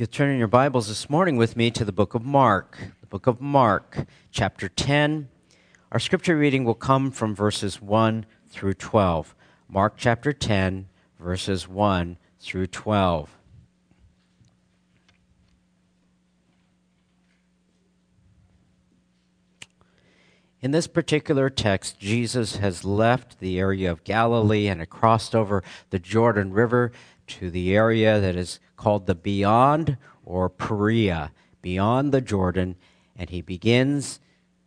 [0.00, 2.78] If you turn in your Bibles this morning with me to the book of Mark,
[3.02, 5.28] the book of Mark, chapter 10,
[5.92, 9.34] our scripture reading will come from verses 1 through 12.
[9.68, 13.36] Mark chapter 10, verses 1 through 12.
[20.62, 25.98] In this particular text, Jesus has left the area of Galilee and crossed over the
[25.98, 26.90] Jordan River
[27.30, 31.30] to the area that is called the Beyond or Perea,
[31.62, 32.74] beyond the Jordan,
[33.14, 34.18] and he begins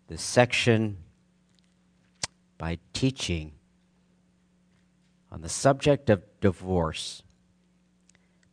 [0.08, 0.98] this section
[2.58, 3.52] by teaching
[5.30, 7.24] on the subject of divorce.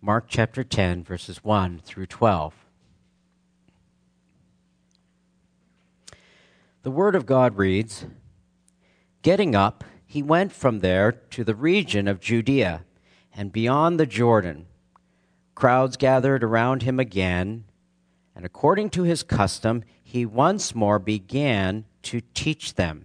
[0.01, 2.55] Mark chapter 10, verses 1 through 12.
[6.83, 8.07] The Word of God reads
[9.23, 12.83] Getting up, he went from there to the region of Judea
[13.35, 14.67] and beyond the Jordan
[15.61, 17.65] crowds gathered around him again,
[18.35, 23.05] and according to his custom, he once more began to teach them.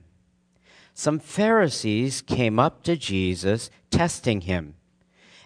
[0.94, 4.76] Some Pharisees came up to Jesus, testing him,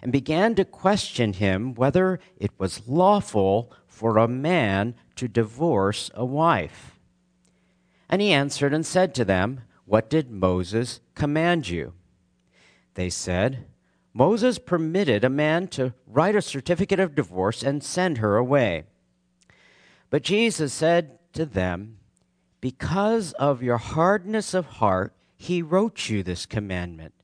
[0.00, 6.24] and began to question him whether it was lawful for a man to divorce a
[6.24, 7.00] wife.
[8.08, 11.94] And he answered and said to them, What did Moses command you?
[12.94, 13.66] They said,
[14.12, 18.84] Moses permitted a man to write a certificate of divorce and send her away.
[20.10, 21.98] But Jesus said to them,
[22.60, 27.14] Because of your hardness of heart, he wrote you this commandment.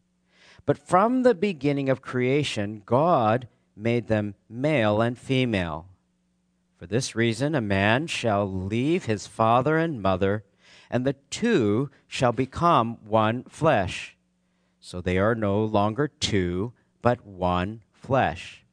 [0.65, 5.87] But from the beginning of creation, God made them male and female.
[6.79, 10.45] For this reason, a man shall leave his father and mother,
[10.91, 14.17] and the two shall become one flesh.
[14.81, 16.73] So they are no longer two,
[17.07, 18.65] but one flesh.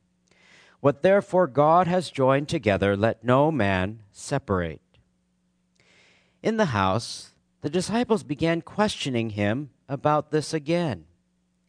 [0.80, 4.82] What therefore God has joined together, let no man separate.
[6.42, 11.06] In the house, the disciples began questioning him about this again.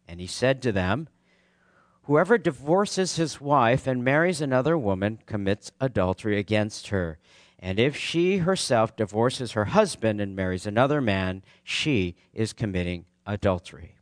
[0.09, 1.09] And he said to them,
[2.05, 7.19] Whoever divorces his wife and marries another woman commits adultery against her.
[7.59, 13.97] And if she herself divorces her husband and marries another man, she is committing adultery.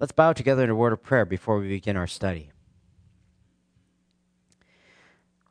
[0.00, 2.52] Let's bow together in a word of prayer before we begin our study.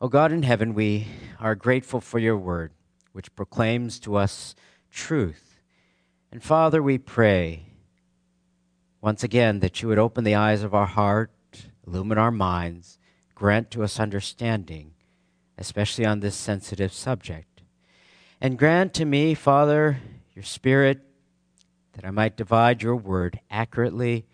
[0.02, 1.06] O God in heaven, we
[1.40, 2.72] are grateful for your word,
[3.12, 4.56] which proclaims to us
[4.90, 5.62] truth.
[6.32, 7.68] And Father, we pray
[9.02, 11.30] once again that you would open the eyes of our heart,
[11.86, 12.98] illumine our minds,
[13.36, 14.94] grant to us understanding,
[15.60, 17.62] especially on this sensitive subject.
[18.42, 20.00] And grant to me, Father,
[20.34, 21.02] your Spirit,
[21.94, 24.26] that I might divide your word accurately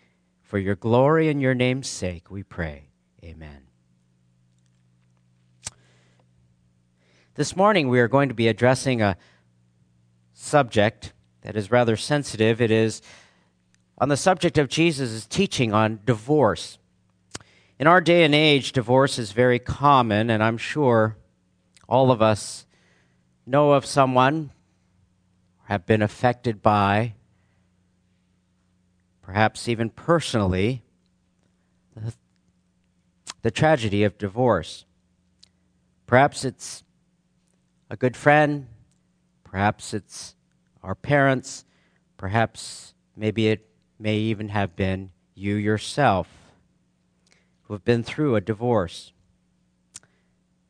[0.46, 2.88] for your glory and your name's sake, we pray.
[3.24, 3.62] Amen.
[7.34, 9.16] This morning, we are going to be addressing a
[10.32, 11.12] subject
[11.42, 12.60] that is rather sensitive.
[12.60, 13.02] It is
[13.98, 16.78] on the subject of Jesus' teaching on divorce.
[17.80, 21.16] In our day and age, divorce is very common, and I'm sure
[21.88, 22.66] all of us
[23.44, 24.52] know of someone,
[25.64, 27.14] have been affected by,
[29.26, 30.84] perhaps even personally,
[33.42, 34.84] the, tragedy of divorce.
[36.06, 36.84] Perhaps it's
[37.90, 38.68] a good friend,
[39.42, 40.36] perhaps it's
[40.80, 41.64] our parents,
[42.16, 46.28] perhaps maybe it may even have been you yourself
[47.62, 49.12] who have been through a divorce.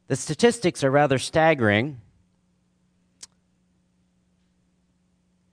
[0.06, 2.00] The statistics are rather staggering.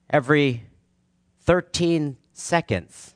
[0.08, 0.64] Every
[1.42, 3.14] 13 seconds.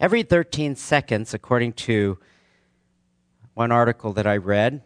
[0.00, 2.18] Every 13 seconds, according to
[3.54, 4.82] one article that I read,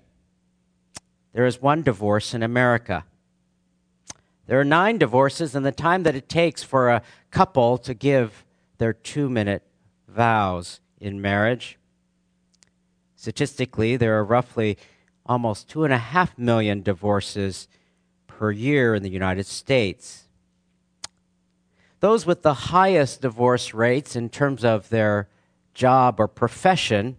[1.32, 3.04] there is one divorce in America.
[4.46, 8.44] There are nine divorces in the time that it takes for a couple to give
[8.78, 9.62] their two minute
[10.06, 11.78] vows in marriage.
[13.14, 14.78] Statistically, there are roughly
[15.26, 17.68] almost two and a half million divorces
[18.26, 20.27] per year in the United States.
[22.00, 25.28] Those with the highest divorce rates in terms of their
[25.74, 27.16] job or profession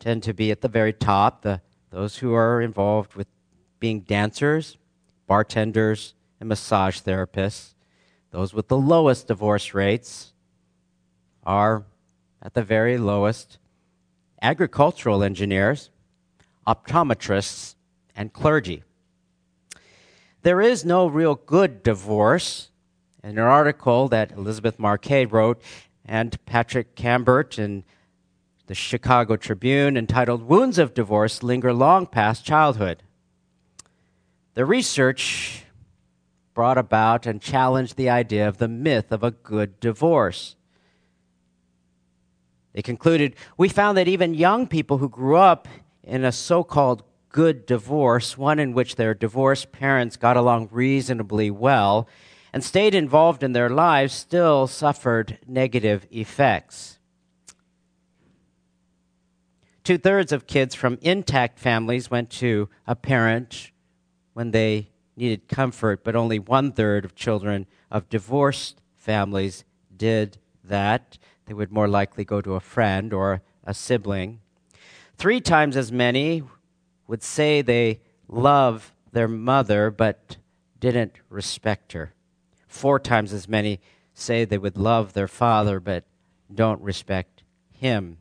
[0.00, 1.42] tend to be at the very top.
[1.42, 1.60] The,
[1.90, 3.28] those who are involved with
[3.78, 4.76] being dancers,
[5.26, 7.74] bartenders, and massage therapists.
[8.32, 10.32] Those with the lowest divorce rates
[11.44, 11.84] are
[12.42, 13.58] at the very lowest
[14.42, 15.90] agricultural engineers,
[16.66, 17.76] optometrists,
[18.14, 18.82] and clergy.
[20.42, 22.70] There is no real good divorce
[23.26, 25.60] in an article that Elizabeth Marquet wrote
[26.04, 27.82] and Patrick Cambert in
[28.68, 33.02] the Chicago Tribune entitled Wounds of Divorce Linger Long Past Childhood.
[34.54, 35.64] The research
[36.54, 40.54] brought about and challenged the idea of the myth of a good divorce.
[42.74, 45.66] They concluded We found that even young people who grew up
[46.04, 51.50] in a so called good divorce, one in which their divorced parents got along reasonably
[51.50, 52.08] well
[52.56, 56.98] and stayed involved in their lives, still suffered negative effects.
[59.84, 63.72] Two thirds of kids from intact families went to a parent
[64.32, 64.88] when they
[65.18, 69.64] needed comfort, but only one third of children of divorced families
[69.94, 71.18] did that.
[71.44, 74.40] They would more likely go to a friend or a sibling.
[75.18, 76.42] Three times as many
[77.06, 80.38] would say they love their mother but
[80.80, 82.14] didn't respect her.
[82.76, 83.80] Four times as many
[84.12, 86.04] say they would love their father but
[86.54, 87.42] don't respect
[87.72, 88.18] him.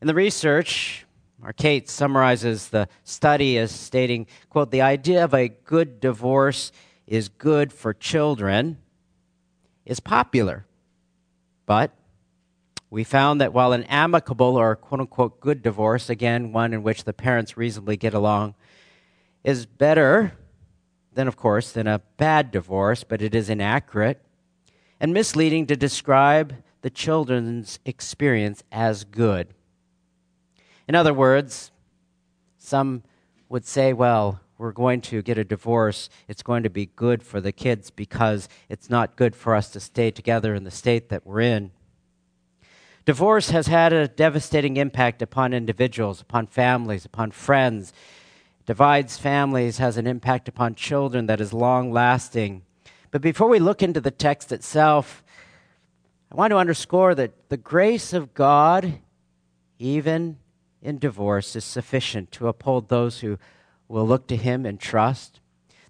[0.00, 1.06] In the research,
[1.40, 6.72] Marcate summarizes the study as stating, quote, the idea of a good divorce
[7.06, 8.78] is good for children
[9.86, 10.66] is popular.
[11.64, 11.92] But
[12.90, 17.04] we found that while an amicable or quote unquote good divorce, again, one in which
[17.04, 18.56] the parents reasonably get along,
[19.44, 20.32] is better
[21.18, 24.22] than, of course, than a bad divorce, but it is inaccurate
[25.00, 29.48] and misleading to describe the children's experience as good.
[30.86, 31.72] In other words,
[32.56, 33.02] some
[33.48, 36.08] would say, well, we're going to get a divorce.
[36.28, 39.80] It's going to be good for the kids because it's not good for us to
[39.80, 41.72] stay together in the state that we're in.
[43.06, 47.92] Divorce has had a devastating impact upon individuals, upon families, upon friends.
[48.68, 52.66] Divides families, has an impact upon children that is long lasting.
[53.10, 55.24] But before we look into the text itself,
[56.30, 58.98] I want to underscore that the grace of God,
[59.78, 60.36] even
[60.82, 63.38] in divorce, is sufficient to uphold those who
[63.88, 65.40] will look to Him and trust.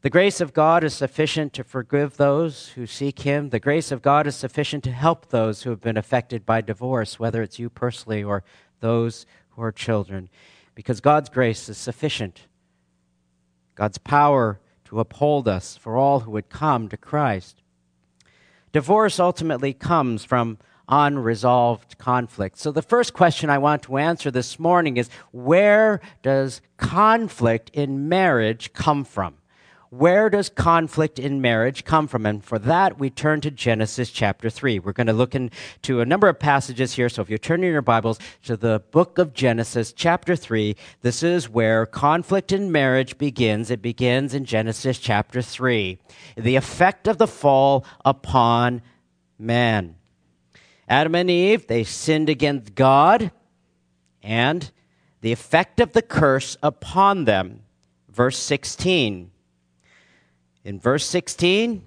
[0.02, 3.48] The grace of God is sufficient to forgive those who seek Him.
[3.48, 7.18] The grace of God is sufficient to help those who have been affected by divorce,
[7.18, 8.44] whether it's you personally or
[8.78, 9.26] those
[9.56, 10.28] who are children,
[10.76, 12.42] because God's grace is sufficient.
[13.78, 17.62] God's power to uphold us for all who would come to Christ.
[18.72, 20.58] Divorce ultimately comes from
[20.88, 22.58] unresolved conflict.
[22.58, 28.08] So, the first question I want to answer this morning is where does conflict in
[28.08, 29.36] marriage come from?
[29.90, 32.26] Where does conflict in marriage come from?
[32.26, 34.78] And for that, we turn to Genesis chapter 3.
[34.78, 37.08] We're going to look into a number of passages here.
[37.08, 41.48] So if you're turning your Bibles to the book of Genesis chapter 3, this is
[41.48, 43.70] where conflict in marriage begins.
[43.70, 45.98] It begins in Genesis chapter 3.
[46.36, 48.82] The effect of the fall upon
[49.38, 49.94] man.
[50.86, 53.30] Adam and Eve, they sinned against God,
[54.22, 54.70] and
[55.20, 57.62] the effect of the curse upon them.
[58.10, 59.30] Verse 16.
[60.64, 61.82] In verse 16,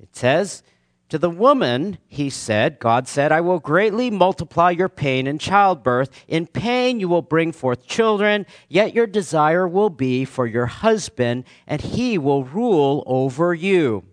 [0.00, 0.62] it says,
[1.08, 6.10] To the woman, he said, God said, I will greatly multiply your pain in childbirth.
[6.28, 11.44] In pain you will bring forth children, yet your desire will be for your husband,
[11.66, 14.04] and he will rule over you.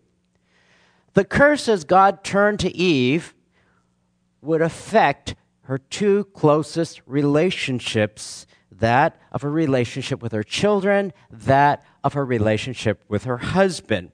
[1.14, 3.34] The curse as God turned to Eve
[4.42, 12.14] would affect her two closest relationships that of her relationship with her children, that of
[12.14, 14.12] her relationship with her husband.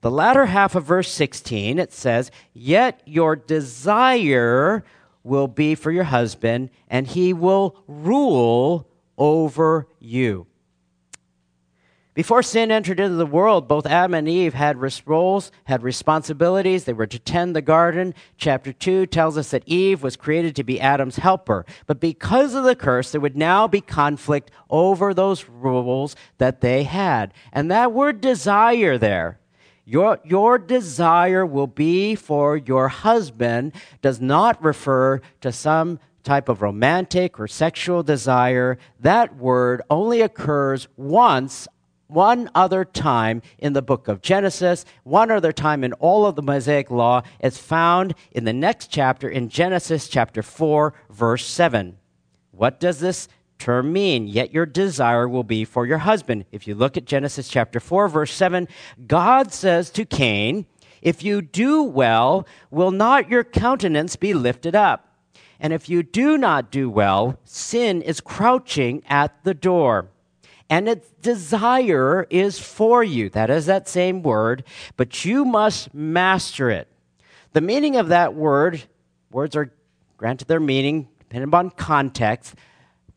[0.00, 4.84] The latter half of verse 16, it says, Yet your desire
[5.22, 8.86] will be for your husband, and he will rule
[9.16, 10.46] over you.
[12.14, 16.84] Before sin entered into the world, both Adam and Eve had roles, had responsibilities.
[16.84, 18.14] They were to tend the garden.
[18.36, 21.66] Chapter 2 tells us that Eve was created to be Adam's helper.
[21.88, 26.84] But because of the curse, there would now be conflict over those roles that they
[26.84, 27.34] had.
[27.52, 29.40] And that word desire there,
[29.84, 36.62] your, your desire will be for your husband, does not refer to some type of
[36.62, 38.78] romantic or sexual desire.
[39.00, 41.68] That word only occurs once
[42.06, 46.42] one other time in the book of Genesis, one other time in all of the
[46.42, 47.22] Mosaic Law.
[47.40, 51.98] It's found in the next chapter, in Genesis chapter 4, verse 7.
[52.50, 54.26] What does this term mean?
[54.26, 56.44] Yet your desire will be for your husband.
[56.52, 58.68] If you look at Genesis chapter 4, verse 7,
[59.06, 60.66] God says to Cain,
[61.02, 65.08] If you do well, will not your countenance be lifted up?
[65.58, 70.10] And if you do not do well, sin is crouching at the door
[70.70, 73.28] and its desire is for you.
[73.30, 74.64] That is that same word,
[74.96, 76.88] but you must master it.
[77.52, 78.82] The meaning of that word,
[79.30, 79.72] words are
[80.16, 82.54] granted their meaning depending upon context,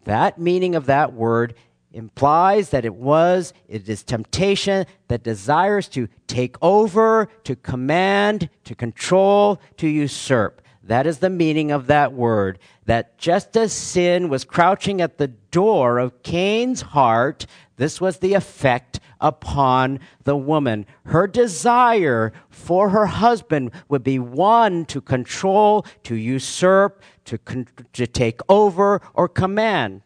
[0.06, 1.54] that meaning of that word
[1.92, 8.74] implies that it was, it is temptation that desires to take over, to command, to
[8.74, 10.62] control, to usurp.
[10.88, 12.60] That is the meaning of that word.
[12.86, 18.34] That just as sin was crouching at the door of Cain's heart, this was the
[18.34, 20.86] effect upon the woman.
[21.06, 28.08] Her desire for her husband would be one to control, to usurp, to, con- to
[28.08, 30.04] take over, or command.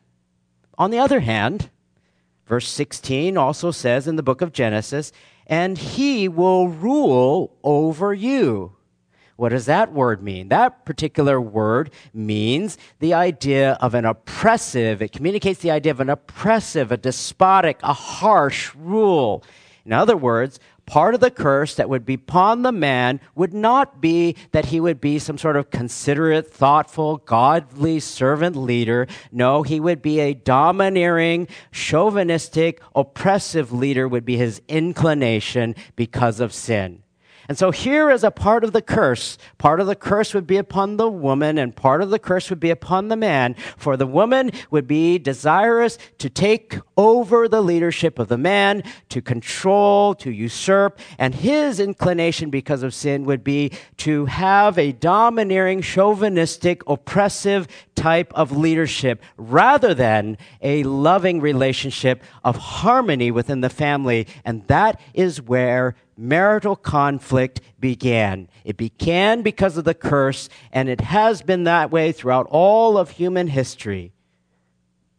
[0.78, 1.70] On the other hand,
[2.48, 5.12] verse 16 also says in the book of Genesis,
[5.46, 8.76] and he will rule over you.
[9.42, 10.50] What does that word mean?
[10.50, 16.12] That particular word means the idea of an oppressive, it communicates the idea of an
[16.12, 19.44] oppressive, a despotic, a harsh rule.
[19.84, 24.00] In other words, part of the curse that would be upon the man would not
[24.00, 29.08] be that he would be some sort of considerate, thoughtful, godly servant leader.
[29.32, 36.54] No, he would be a domineering, chauvinistic, oppressive leader, would be his inclination because of
[36.54, 37.01] sin.
[37.52, 39.38] And so here is a part of the curse.
[39.58, 42.62] Part of the curse would be upon the woman, and part of the curse would
[42.62, 43.56] be upon the man.
[43.76, 49.22] For the woman would be desirous to take over the leadership of the man, to
[49.22, 55.82] control, to usurp, and his inclination because of sin would be to have a domineering,
[55.82, 64.26] chauvinistic, oppressive type of leadership rather than a loving relationship of harmony within the family.
[64.46, 68.48] And that is where marital conflict began.
[68.64, 73.10] It began because of the curse, and it has been that way throughout all of
[73.10, 74.14] human history.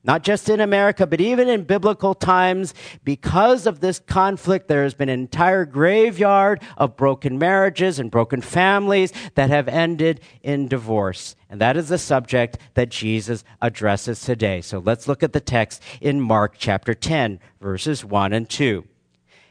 [0.05, 4.95] Not just in America, but even in biblical times, because of this conflict, there has
[4.95, 11.37] been an entire graveyard of broken marriages and broken families that have ended in divorce.
[11.49, 14.61] And that is the subject that Jesus addresses today.
[14.61, 18.85] So let's look at the text in Mark chapter 10, verses 1 and 2.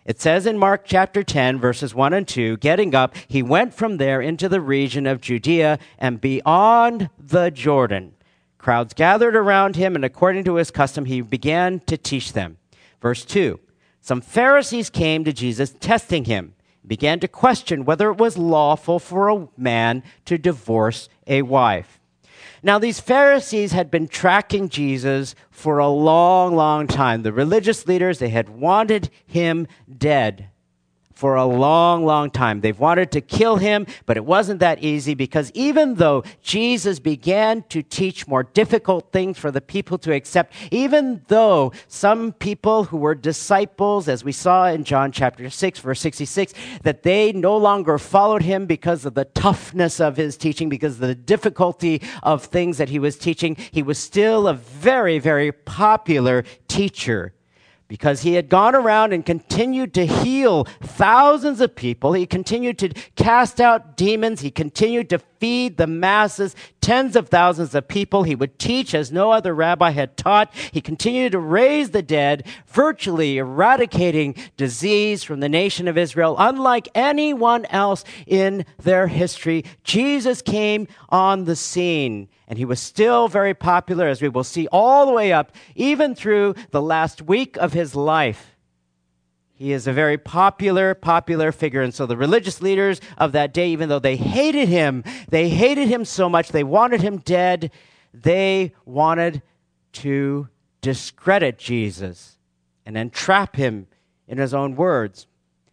[0.03, 3.97] It says in Mark chapter 10, verses 1 and 2 Getting up, he went from
[3.97, 8.13] there into the region of Judea and beyond the Jordan.
[8.57, 12.57] Crowds gathered around him, and according to his custom, he began to teach them.
[12.99, 13.59] Verse 2
[14.01, 16.55] Some Pharisees came to Jesus, testing him,
[16.85, 22.00] began to question whether it was lawful for a man to divorce a wife.
[22.63, 27.23] Now, these Pharisees had been tracking Jesus for a long, long time.
[27.23, 30.50] The religious leaders, they had wanted him dead
[31.21, 32.61] for a long, long time.
[32.61, 37.61] They've wanted to kill him, but it wasn't that easy because even though Jesus began
[37.69, 42.97] to teach more difficult things for the people to accept, even though some people who
[42.97, 47.99] were disciples, as we saw in John chapter 6, verse 66, that they no longer
[47.99, 52.79] followed him because of the toughness of his teaching, because of the difficulty of things
[52.79, 57.31] that he was teaching, he was still a very, very popular teacher
[57.91, 62.13] because he had gone around and continued to heal thousands of people.
[62.13, 64.39] He continued to cast out demons.
[64.39, 68.23] He continued to feed the masses, tens of thousands of people.
[68.23, 70.53] He would teach as no other rabbi had taught.
[70.71, 76.87] He continued to raise the dead, virtually eradicating disease from the nation of Israel, unlike
[76.95, 79.65] anyone else in their history.
[79.83, 84.67] Jesus came on the scene and he was still very popular, as we will see
[84.73, 88.57] all the way up, even through the last week of his life.
[89.53, 91.81] He is a very popular, popular figure.
[91.81, 95.87] And so the religious leaders of that day, even though they hated him, they hated
[95.87, 97.71] him so much, they wanted him dead,
[98.13, 99.41] they wanted
[99.93, 100.49] to
[100.81, 102.37] discredit Jesus
[102.85, 103.87] and entrap him
[104.27, 105.25] in his own words.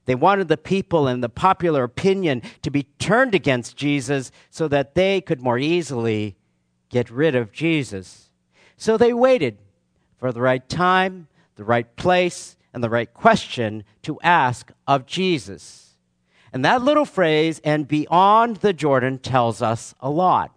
[0.05, 4.95] They wanted the people and the popular opinion to be turned against Jesus so that
[4.95, 6.38] they could more easily
[6.89, 8.31] get rid of Jesus.
[8.77, 9.59] So they waited
[10.19, 15.97] for the right time, the right place, and the right question to ask of Jesus.
[16.53, 20.55] And that little phrase, and beyond the Jordan, tells us a lot.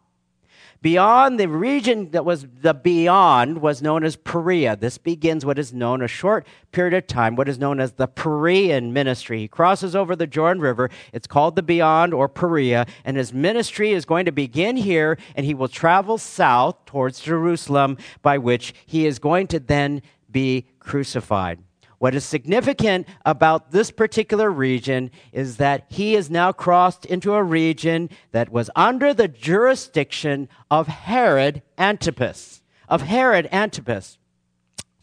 [0.81, 4.75] Beyond the region that was the beyond was known as Perea.
[4.75, 8.07] This begins what is known a short period of time, what is known as the
[8.07, 9.41] Perean ministry.
[9.41, 10.89] He crosses over the Jordan River.
[11.13, 15.45] It's called the beyond or Perea, and his ministry is going to begin here, and
[15.45, 21.59] he will travel south towards Jerusalem, by which he is going to then be crucified.
[22.01, 27.43] What is significant about this particular region is that he is now crossed into a
[27.43, 32.63] region that was under the jurisdiction of Herod Antipas.
[32.89, 34.17] Of Herod Antipas.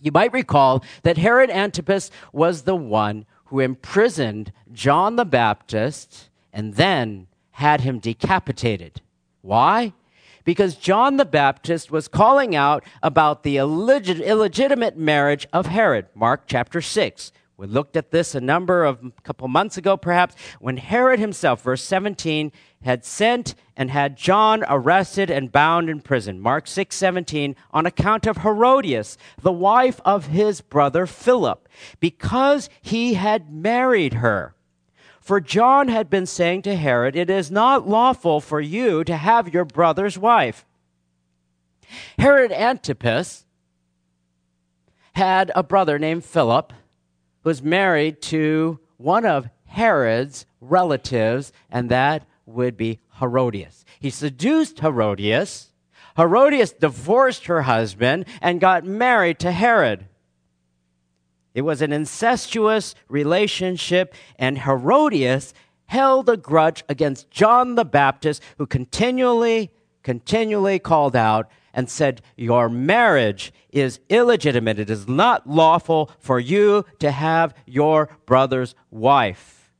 [0.00, 6.74] You might recall that Herod Antipas was the one who imprisoned John the Baptist and
[6.74, 9.02] then had him decapitated.
[9.42, 9.92] Why?
[10.44, 16.06] Because John the Baptist was calling out about the illegit- illegitimate marriage of Herod.
[16.14, 17.32] Mark chapter 6.
[17.58, 21.62] We looked at this a number of a couple months ago, perhaps, when Herod himself,
[21.62, 22.52] verse 17,
[22.82, 26.38] had sent and had John arrested and bound in prison.
[26.40, 31.68] Mark 6 17, on account of Herodias, the wife of his brother Philip,
[31.98, 34.54] because he had married her.
[35.28, 39.52] For John had been saying to Herod, It is not lawful for you to have
[39.52, 40.64] your brother's wife.
[42.18, 43.44] Herod Antipas
[45.12, 46.72] had a brother named Philip
[47.42, 53.84] who was married to one of Herod's relatives, and that would be Herodias.
[54.00, 55.74] He seduced Herodias.
[56.16, 60.06] Herodias divorced her husband and got married to Herod.
[61.58, 65.52] It was an incestuous relationship, and Herodias
[65.86, 69.72] held a grudge against John the Baptist, who continually,
[70.04, 74.78] continually called out and said, Your marriage is illegitimate.
[74.78, 79.72] It is not lawful for you to have your brother's wife.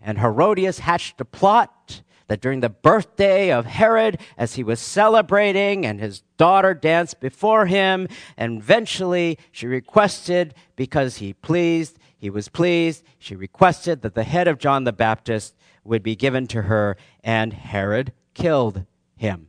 [0.00, 5.84] And Herodias hatched a plot that during the birthday of Herod, as he was celebrating
[5.84, 8.06] and his daughter danced before him,
[8.36, 14.46] and eventually she requested, because he pleased, he was pleased, she requested that the head
[14.46, 18.84] of John the Baptist would be given to her, and Herod killed
[19.16, 19.48] him,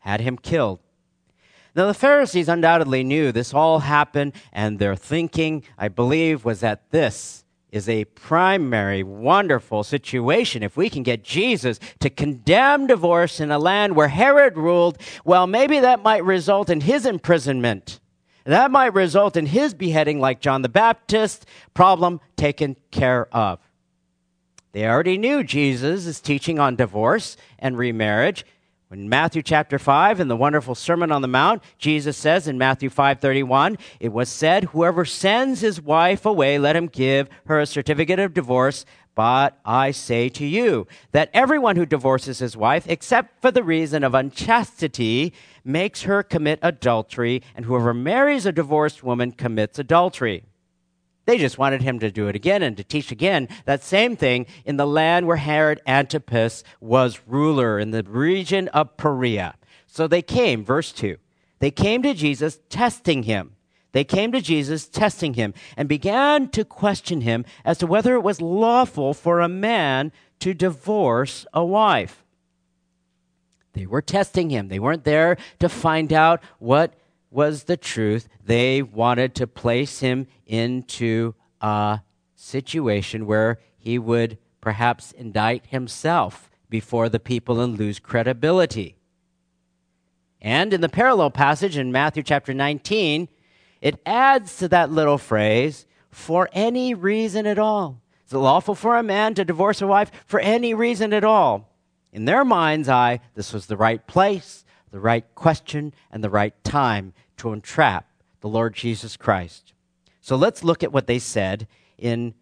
[0.00, 0.80] had him killed.
[1.74, 6.90] Now, the Pharisees undoubtedly knew this all happened, and their thinking, I believe, was that
[6.90, 10.62] this is a primary, wonderful situation.
[10.62, 15.46] If we can get Jesus to condemn divorce in a land where Herod ruled, well,
[15.46, 18.00] maybe that might result in his imprisonment.
[18.44, 21.44] That might result in his beheading, like John the Baptist.
[21.74, 23.58] Problem taken care of.
[24.72, 28.46] They already knew Jesus is teaching on divorce and remarriage.
[28.90, 32.88] In Matthew chapter 5, in the wonderful Sermon on the Mount, Jesus says in Matthew
[32.88, 38.18] 5:31, it was said, "Whoever sends his wife away, let him give her a certificate
[38.18, 38.86] of divorce.
[39.14, 44.02] But I say to you that everyone who divorces his wife, except for the reason
[44.02, 45.34] of unchastity,
[45.66, 50.44] makes her commit adultery, and whoever marries a divorced woman commits adultery."
[51.28, 54.46] They just wanted him to do it again and to teach again that same thing
[54.64, 59.56] in the land where Herod Antipas was ruler in the region of Perea.
[59.86, 61.18] So they came, verse 2.
[61.58, 63.56] They came to Jesus testing him.
[63.92, 68.22] They came to Jesus testing him and began to question him as to whether it
[68.22, 72.24] was lawful for a man to divorce a wife.
[73.74, 74.68] They were testing him.
[74.68, 76.94] They weren't there to find out what
[77.30, 78.28] was the truth.
[78.44, 82.00] They wanted to place him into a
[82.34, 88.96] situation where he would perhaps indict himself before the people and lose credibility.
[90.40, 93.28] And in the parallel passage in Matthew chapter 19,
[93.80, 98.00] it adds to that little phrase, for any reason at all.
[98.26, 101.74] Is it lawful for a man to divorce a wife for any reason at all?
[102.12, 106.54] In their mind's eye, this was the right place, the right question, and the right
[106.64, 108.08] time to entrap
[108.40, 109.72] the Lord Jesus Christ.
[110.20, 112.34] So let's look at what they said in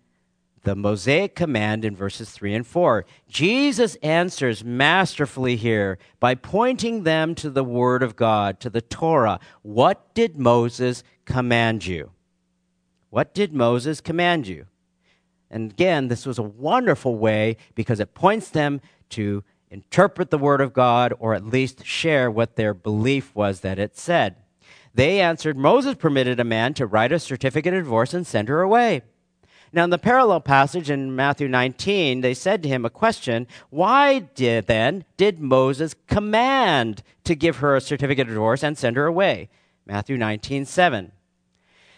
[0.66, 3.06] the Mosaic command in verses 3 and 4.
[3.28, 9.38] Jesus answers masterfully here by pointing them to the Word of God, to the Torah.
[9.62, 12.10] What did Moses command you?
[13.10, 14.66] What did Moses command you?
[15.48, 18.80] And again, this was a wonderful way because it points them
[19.10, 23.78] to interpret the Word of God or at least share what their belief was that
[23.78, 24.36] it said.
[24.94, 28.62] They answered, Moses permitted a man to write a certificate of divorce and send her
[28.62, 29.02] away.
[29.72, 34.20] Now, in the parallel passage in Matthew 19, they said to him a question Why
[34.20, 39.06] did then did Moses command to give her a certificate of divorce and send her
[39.06, 39.50] away?
[39.84, 41.12] Matthew 19, 7.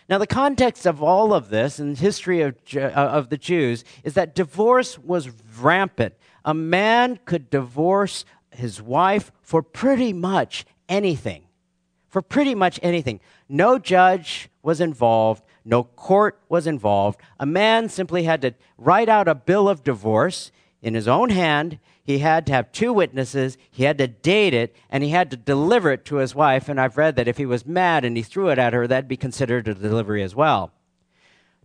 [0.08, 4.14] Now, the context of all of this and history of, uh, of the Jews is
[4.14, 6.14] that divorce was rampant.
[6.44, 11.44] A man could divorce his wife for pretty much anything
[12.08, 13.20] for pretty much anything.
[13.48, 17.20] No judge was involved, no court was involved.
[17.38, 20.50] A man simply had to write out a bill of divorce
[20.82, 21.78] in his own hand.
[22.08, 25.36] He had to have two witnesses, he had to date it, and he had to
[25.36, 26.70] deliver it to his wife.
[26.70, 29.08] And I've read that if he was mad and he threw it at her, that'd
[29.08, 30.72] be considered a delivery as well.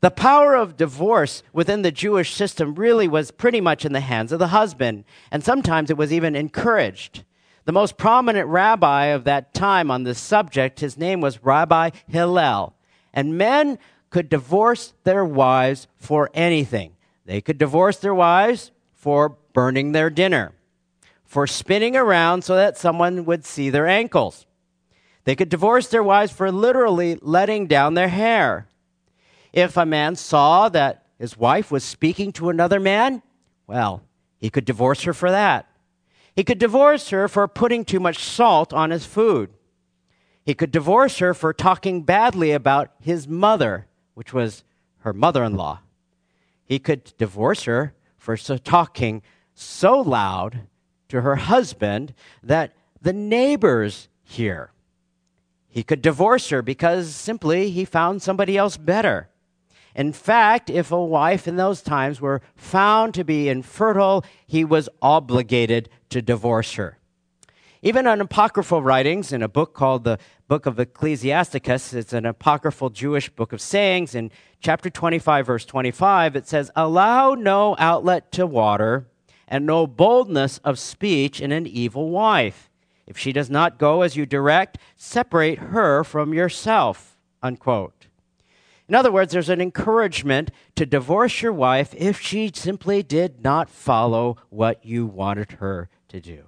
[0.01, 4.33] The power of divorce within the Jewish system really was pretty much in the hands
[4.33, 7.23] of the husband, and sometimes it was even encouraged.
[7.63, 12.75] The most prominent rabbi of that time on this subject, his name was Rabbi Hillel.
[13.13, 13.79] And men
[14.09, 16.97] could divorce their wives for anything.
[17.25, 20.51] They could divorce their wives for burning their dinner,
[21.23, 24.45] for spinning around so that someone would see their ankles.
[25.23, 28.67] They could divorce their wives for literally letting down their hair.
[29.53, 33.21] If a man saw that his wife was speaking to another man,
[33.67, 34.03] well,
[34.39, 35.67] he could divorce her for that.
[36.35, 39.51] He could divorce her for putting too much salt on his food.
[40.43, 44.63] He could divorce her for talking badly about his mother, which was
[44.99, 45.79] her mother in law.
[46.65, 49.21] He could divorce her for talking
[49.53, 50.61] so loud
[51.09, 54.71] to her husband that the neighbors hear.
[55.67, 59.29] He could divorce her because simply he found somebody else better.
[59.95, 64.89] In fact, if a wife in those times were found to be infertile, he was
[65.01, 66.97] obligated to divorce her.
[67.81, 72.89] Even on apocryphal writings, in a book called the Book of Ecclesiasticus, it's an apocryphal
[72.89, 74.15] Jewish book of sayings.
[74.15, 79.07] In chapter 25, verse 25, it says, Allow no outlet to water
[79.47, 82.69] and no boldness of speech in an evil wife.
[83.05, 87.17] If she does not go as you direct, separate her from yourself.
[87.41, 88.07] Unquote.
[88.87, 93.69] In other words, there's an encouragement to divorce your wife if she simply did not
[93.69, 96.43] follow what you wanted her to do.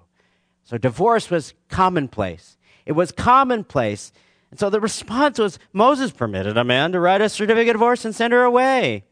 [0.63, 2.57] So divorce was commonplace.
[2.85, 4.11] It was commonplace.
[4.51, 8.05] And so the response was Moses permitted a man to write a certificate of divorce
[8.05, 9.03] and send her away.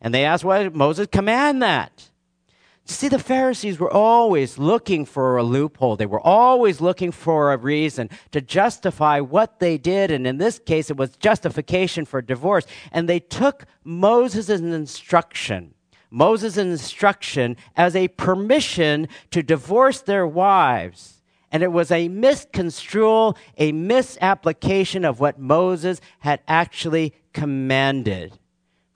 [0.00, 2.10] And they asked, why did Moses command that?
[2.90, 5.96] See, the Pharisees were always looking for a loophole.
[5.96, 10.10] They were always looking for a reason to justify what they did.
[10.10, 12.64] And in this case, it was justification for divorce.
[12.90, 15.74] And they took Moses' instruction
[16.10, 21.22] Moses' instruction as a permission to divorce their wives.
[21.50, 28.38] And it was a misconstrual, a misapplication of what Moses had actually commanded.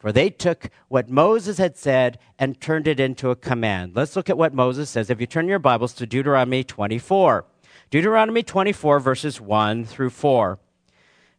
[0.02, 3.94] For they took what Moses had said and turned it into a command.
[3.94, 5.10] Let's look at what Moses says.
[5.10, 7.44] If you turn your Bibles to Deuteronomy 24,
[7.88, 10.58] Deuteronomy 24, verses 1 through 4,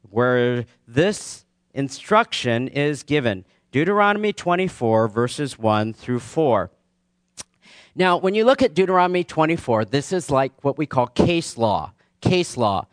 [0.09, 3.43] where this instruction is given.
[3.73, 6.71] Deuteronomy 24, verses 1 through 4.
[7.95, 11.91] Now, when you look at Deuteronomy 24, this is like what we call case law.
[12.21, 12.87] Case law.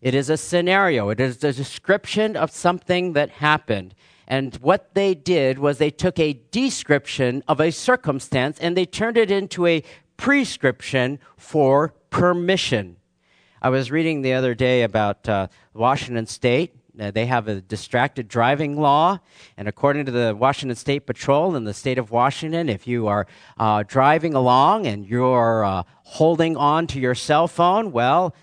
[0.00, 3.92] It is a scenario, it is a description of something that happened.
[4.26, 9.16] And what they did was they took a description of a circumstance and they turned
[9.16, 9.82] it into a
[10.16, 12.96] prescription for permission.
[13.62, 18.28] I was reading the other day about uh, Washington State uh, they have a distracted
[18.28, 19.18] driving law.
[19.56, 23.26] And according to the Washington State Patrol in the state of Washington, if you are
[23.58, 28.34] uh, driving along and you're uh, holding on to your cell phone, well,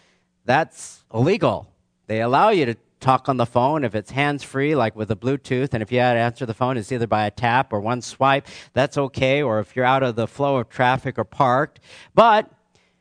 [0.45, 1.71] that's illegal.
[2.07, 5.15] They allow you to talk on the phone if it's hands free, like with a
[5.15, 5.73] Bluetooth.
[5.73, 8.01] And if you had to answer the phone, it's either by a tap or one
[8.01, 8.47] swipe.
[8.73, 9.43] That's okay.
[9.43, 11.79] Or if you're out of the flow of traffic or parked.
[12.15, 12.49] But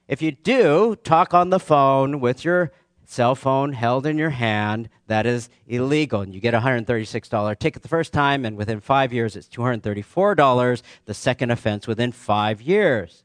[0.08, 2.72] if you do talk on the phone with your
[3.06, 6.22] cell phone held in your hand, that is illegal.
[6.22, 10.82] And you get a $136 ticket the first time, and within five years, it's $234,
[11.04, 13.22] the second offense within five years.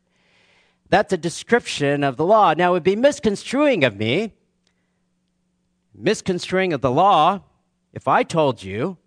[0.90, 2.54] That's a description of the law.
[2.54, 4.34] Now, it would be misconstruing of me,
[5.98, 7.42] misconstruing of the law,
[7.94, 8.98] if I told you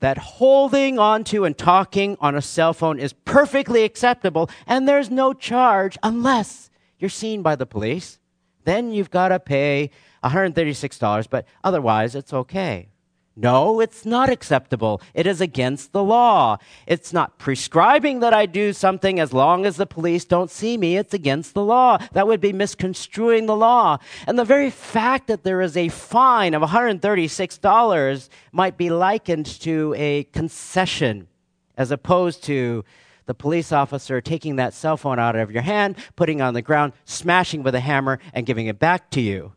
[0.00, 5.32] that holding onto and talking on a cell phone is perfectly acceptable and there's no
[5.32, 8.20] charge unless you're seen by the police
[8.64, 9.90] then you've got to pay
[10.22, 12.89] $136, but otherwise it's okay.
[13.36, 15.00] No, it's not acceptable.
[15.14, 16.58] It is against the law.
[16.86, 20.96] It's not prescribing that I do something as long as the police don't see me.
[20.96, 21.98] It's against the law.
[22.12, 23.98] That would be misconstruing the law.
[24.26, 29.94] And the very fact that there is a fine of $136 might be likened to
[29.96, 31.28] a concession
[31.76, 32.84] as opposed to
[33.26, 36.62] the police officer taking that cell phone out of your hand, putting it on the
[36.62, 39.52] ground, smashing with a hammer, and giving it back to you.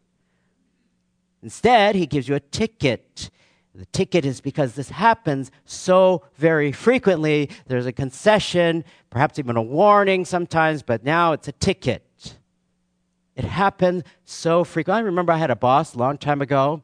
[1.41, 3.31] Instead, he gives you a ticket.
[3.75, 7.49] The ticket is because this happens so very frequently.
[7.65, 12.03] There's a concession, perhaps even a warning sometimes, but now it's a ticket.
[13.35, 15.01] It happens so frequently.
[15.01, 16.83] I remember I had a boss a long time ago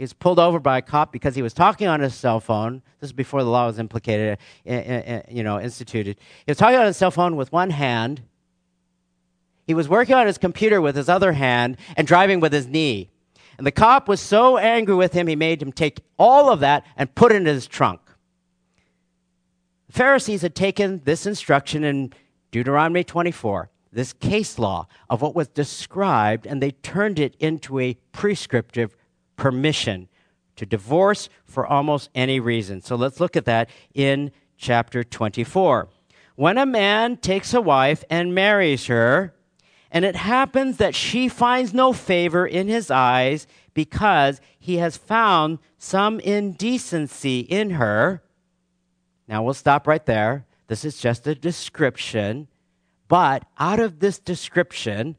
[0.00, 2.80] he was pulled over by a cop because he was talking on his cell phone.
[3.00, 6.16] This is before the law was implicated, uh, uh, uh, you know, instituted.
[6.46, 8.22] He was talking on his cell phone with one hand.
[9.66, 13.10] He was working on his computer with his other hand and driving with his knee.
[13.60, 16.82] And the cop was so angry with him, he made him take all of that
[16.96, 18.00] and put it in his trunk.
[19.88, 22.14] The Pharisees had taken this instruction in
[22.52, 27.98] Deuteronomy 24, this case law of what was described, and they turned it into a
[28.12, 28.96] prescriptive
[29.36, 30.08] permission
[30.56, 32.80] to divorce for almost any reason.
[32.80, 35.90] So let's look at that in chapter 24.
[36.34, 39.34] When a man takes a wife and marries her,
[39.90, 45.58] And it happens that she finds no favor in his eyes because he has found
[45.78, 48.22] some indecency in her.
[49.26, 50.46] Now we'll stop right there.
[50.68, 52.46] This is just a description.
[53.08, 55.16] But out of this description,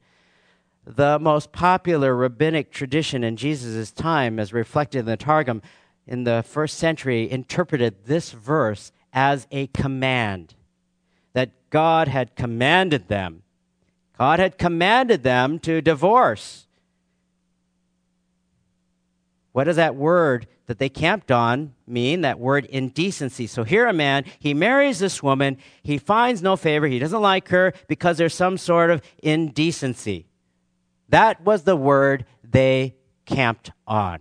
[0.85, 5.61] the most popular rabbinic tradition in Jesus' time, as reflected in the Targum
[6.07, 10.55] in the first century, interpreted this verse as a command
[11.33, 13.43] that God had commanded them.
[14.21, 16.67] God had commanded them to divorce.
[19.51, 22.21] What does that word that they camped on mean?
[22.21, 23.47] That word indecency.
[23.47, 27.49] So here a man, he marries this woman, he finds no favor, he doesn't like
[27.49, 30.27] her because there's some sort of indecency.
[31.09, 32.93] That was the word they
[33.25, 34.19] camped on.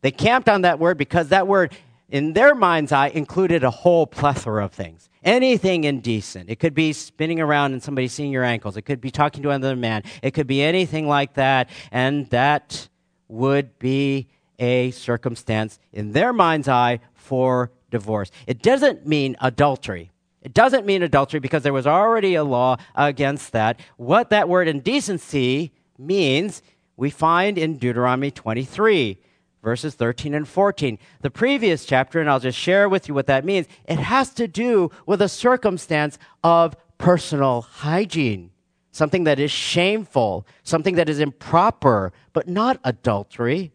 [0.00, 1.72] They camped on that word because that word,
[2.08, 5.08] in their mind's eye, included a whole plethora of things.
[5.22, 6.48] Anything indecent.
[6.48, 8.76] It could be spinning around and somebody seeing your ankles.
[8.76, 10.04] It could be talking to another man.
[10.22, 11.68] It could be anything like that.
[11.90, 12.88] And that
[13.28, 18.30] would be a circumstance in their mind's eye for divorce.
[18.46, 20.12] It doesn't mean adultery.
[20.42, 23.80] It doesn't mean adultery because there was already a law against that.
[23.96, 26.62] What that word indecency means,
[26.96, 29.18] we find in Deuteronomy 23,
[29.66, 30.96] verses 13 and 14.
[31.22, 34.46] The previous chapter, and I'll just share with you what that means, it has to
[34.46, 38.52] do with a circumstance of personal hygiene
[38.92, 43.70] something that is shameful, something that is improper, but not adultery,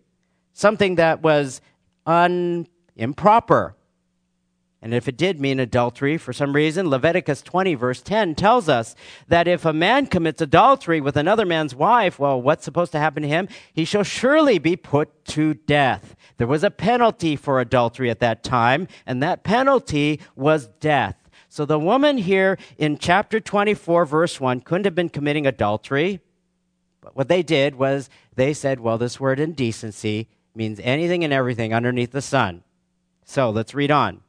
[0.54, 1.62] something that was
[2.08, 3.76] un- improper.
[4.84, 8.96] And if it did mean adultery for some reason, Leviticus 20, verse 10 tells us
[9.28, 13.22] that if a man commits adultery with another man's wife, well, what's supposed to happen
[13.22, 13.48] to him?
[13.72, 16.16] He shall surely be put to death.
[16.38, 21.16] There was a penalty for adultery at that time, and that penalty was death.
[21.48, 26.22] So the woman here in chapter 24, verse 1, couldn't have been committing adultery.
[27.02, 31.72] But what they did was they said, well, this word indecency means anything and everything
[31.72, 32.64] underneath the sun.
[33.26, 34.22] So let's read on.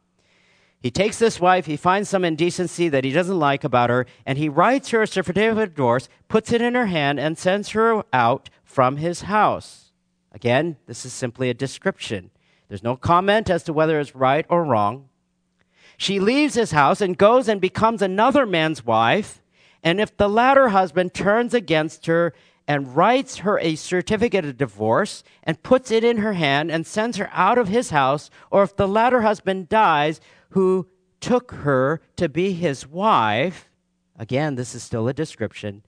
[0.83, 4.37] He takes this wife, he finds some indecency that he doesn't like about her, and
[4.37, 8.03] he writes her a certificate of divorce, puts it in her hand, and sends her
[8.13, 9.93] out from his house.
[10.33, 12.31] Again, this is simply a description.
[12.69, 15.09] There's no comment as to whether it's right or wrong.
[15.97, 19.41] She leaves his house and goes and becomes another man's wife.
[19.85, 22.33] And if the latter husband turns against her
[22.67, 27.19] and writes her a certificate of divorce and puts it in her hand and sends
[27.19, 30.21] her out of his house, or if the latter husband dies
[30.53, 30.89] who
[31.21, 33.69] took her to be his wife,
[34.17, 35.83] again, this is still a description.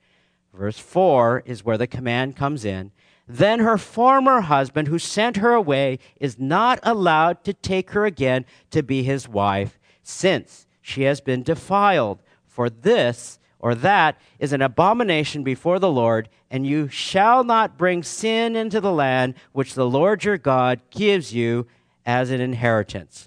[0.52, 2.92] Verse 4 is where the command comes in.
[3.26, 8.44] Then her former husband, who sent her away, is not allowed to take her again
[8.70, 12.22] to be his wife since she has been defiled.
[12.46, 18.02] For this or that is an abomination before the Lord, and you shall not bring
[18.02, 21.66] sin into the land which the Lord your God gives you
[22.04, 23.26] as an inheritance.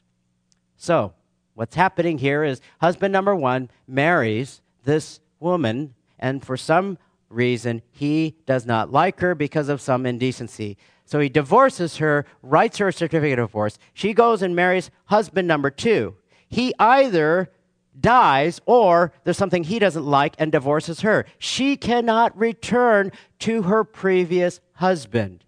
[0.78, 1.13] So,
[1.58, 8.36] what's happening here is husband number one marries this woman, and for some reason, he
[8.46, 10.78] does not like her because of some indecency.
[11.04, 13.80] So he divorces her, writes her a certificate of divorce.
[13.93, 16.15] She goes and marries husband number two
[16.48, 17.52] he either
[18.00, 21.26] dies or there's something he doesn't like and divorces her.
[21.39, 25.43] She cannot return to her previous husband.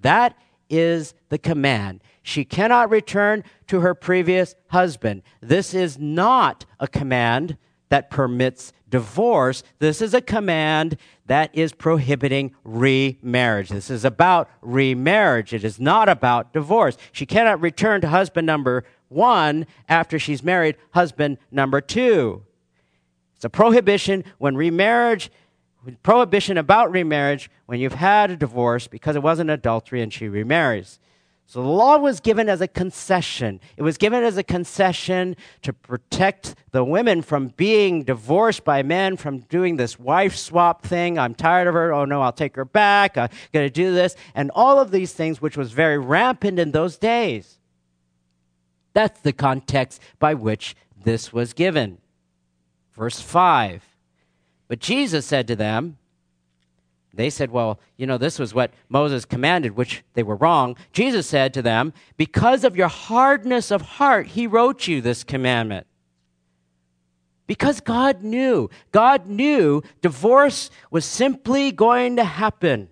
[0.00, 0.36] That
[0.68, 2.02] is the command.
[2.26, 5.22] She cannot return to her previous husband.
[5.40, 7.56] This is not a command
[7.88, 9.62] that permits divorce.
[9.78, 13.68] This is a command that is prohibiting remarriage.
[13.68, 15.54] This is about remarriage.
[15.54, 16.96] It is not about divorce.
[17.12, 22.42] She cannot return to husband number one after she's married husband number two.
[23.36, 25.30] It's a prohibition when remarriage,
[26.02, 30.98] prohibition about remarriage when you've had a divorce because it wasn't adultery and she remarries.
[31.48, 33.60] So the law was given as a concession.
[33.76, 39.16] It was given as a concession to protect the women from being divorced by men,
[39.16, 41.20] from doing this wife swap thing.
[41.20, 41.92] I'm tired of her.
[41.92, 43.16] Oh no, I'll take her back.
[43.16, 44.16] I'm going to do this.
[44.34, 47.60] And all of these things, which was very rampant in those days.
[48.92, 51.98] That's the context by which this was given.
[52.96, 53.84] Verse 5.
[54.66, 55.98] But Jesus said to them,
[57.16, 60.76] they said, Well, you know, this was what Moses commanded, which they were wrong.
[60.92, 65.86] Jesus said to them, Because of your hardness of heart, he wrote you this commandment.
[67.46, 68.70] Because God knew.
[68.92, 72.88] God knew divorce was simply going to happen.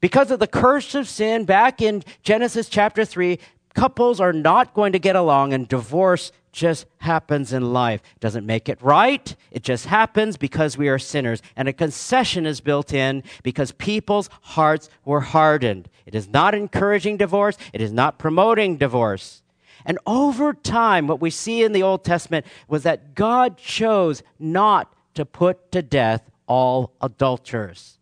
[0.00, 3.38] Because of the curse of sin back in Genesis chapter 3,
[3.74, 8.02] couples are not going to get along and divorce just happens in life.
[8.18, 9.34] Doesn't make it right.
[9.50, 11.42] It just happens because we are sinners.
[11.56, 15.88] And a concession is built in because people's hearts were hardened.
[16.06, 17.56] It is not encouraging divorce.
[17.72, 19.42] It is not promoting divorce.
[19.84, 24.92] And over time, what we see in the Old Testament was that God chose not
[25.14, 27.98] to put to death all adulterers.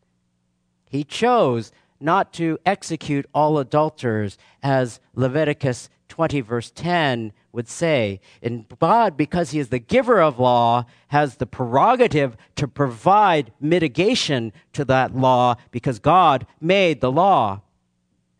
[0.90, 8.20] He chose not to execute all adulterers, as Leviticus 20, verse 10 would say.
[8.40, 14.52] And God, because He is the giver of law, has the prerogative to provide mitigation
[14.74, 17.62] to that law because God made the law.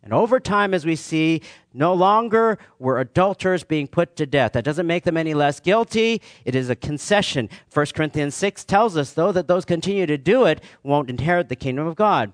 [0.01, 1.41] And over time, as we see,
[1.73, 4.53] no longer were adulterers being put to death.
[4.53, 6.21] That doesn't make them any less guilty.
[6.45, 7.49] It is a concession.
[7.73, 11.57] 1 Corinthians 6 tells us, though, that those continue to do it won't inherit the
[11.57, 12.31] kingdom of God.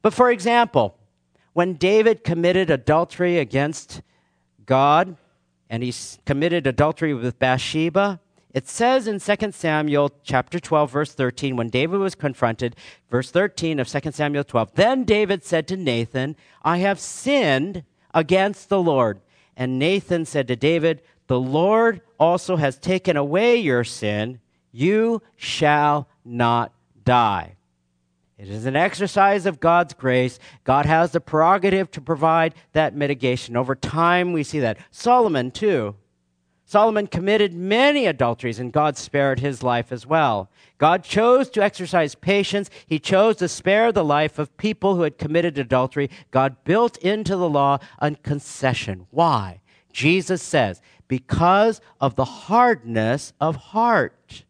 [0.00, 0.96] But for example,
[1.52, 4.00] when David committed adultery against
[4.64, 5.18] God
[5.72, 5.94] and he
[6.26, 8.20] committed adultery with Bathsheba,
[8.52, 12.76] it says in 2 Samuel chapter 12 verse 13 when David was confronted,
[13.10, 18.68] verse 13 of 2 Samuel 12, then David said to Nathan, I have sinned against
[18.68, 19.22] the Lord.
[19.56, 24.40] And Nathan said to David, the Lord also has taken away your sin.
[24.72, 27.56] You shall not die.
[28.38, 30.38] It is an exercise of God's grace.
[30.64, 33.56] God has the prerogative to provide that mitigation.
[33.56, 34.78] Over time, we see that.
[34.90, 35.94] Solomon, too.
[36.64, 40.50] Solomon committed many adulteries, and God spared his life as well.
[40.78, 42.70] God chose to exercise patience.
[42.86, 46.08] He chose to spare the life of people who had committed adultery.
[46.30, 49.06] God built into the law a concession.
[49.10, 49.60] Why?
[49.92, 54.44] Jesus says, because of the hardness of heart.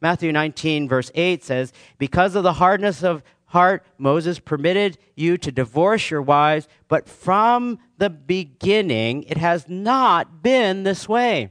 [0.00, 5.50] Matthew 19, verse 8 says, Because of the hardness of heart, Moses permitted you to
[5.50, 11.50] divorce your wives, but from the beginning, it has not been this way.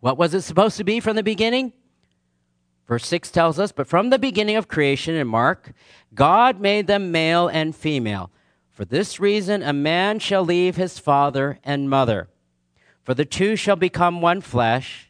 [0.00, 1.72] What was it supposed to be from the beginning?
[2.88, 5.72] Verse 6 tells us, But from the beginning of creation in Mark,
[6.12, 8.32] God made them male and female.
[8.70, 12.30] For this reason, a man shall leave his father and mother,
[13.04, 15.09] for the two shall become one flesh.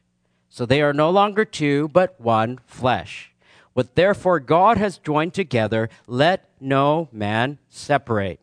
[0.51, 3.33] So they are no longer two, but one flesh.
[3.73, 8.41] What therefore God has joined together, let no man separate.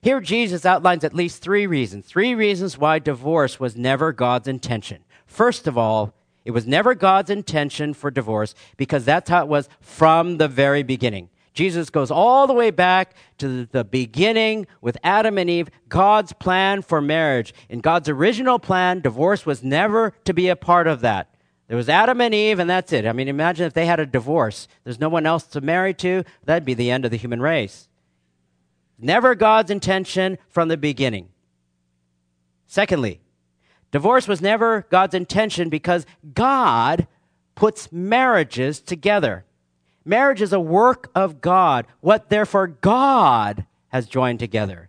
[0.00, 2.06] Here, Jesus outlines at least three reasons.
[2.06, 5.04] Three reasons why divorce was never God's intention.
[5.26, 9.68] First of all, it was never God's intention for divorce because that's how it was
[9.80, 11.28] from the very beginning.
[11.52, 16.82] Jesus goes all the way back to the beginning with Adam and Eve, God's plan
[16.82, 17.52] for marriage.
[17.68, 21.34] In God's original plan, divorce was never to be a part of that.
[21.68, 23.06] There was Adam and Eve, and that's it.
[23.06, 24.66] I mean, imagine if they had a divorce.
[24.84, 26.24] There's no one else to marry to.
[26.44, 27.88] That'd be the end of the human race.
[28.98, 31.28] Never God's intention from the beginning.
[32.66, 33.20] Secondly,
[33.90, 37.06] divorce was never God's intention because God
[37.54, 39.44] puts marriages together.
[40.04, 44.88] Marriage is a work of God, what therefore God has joined together.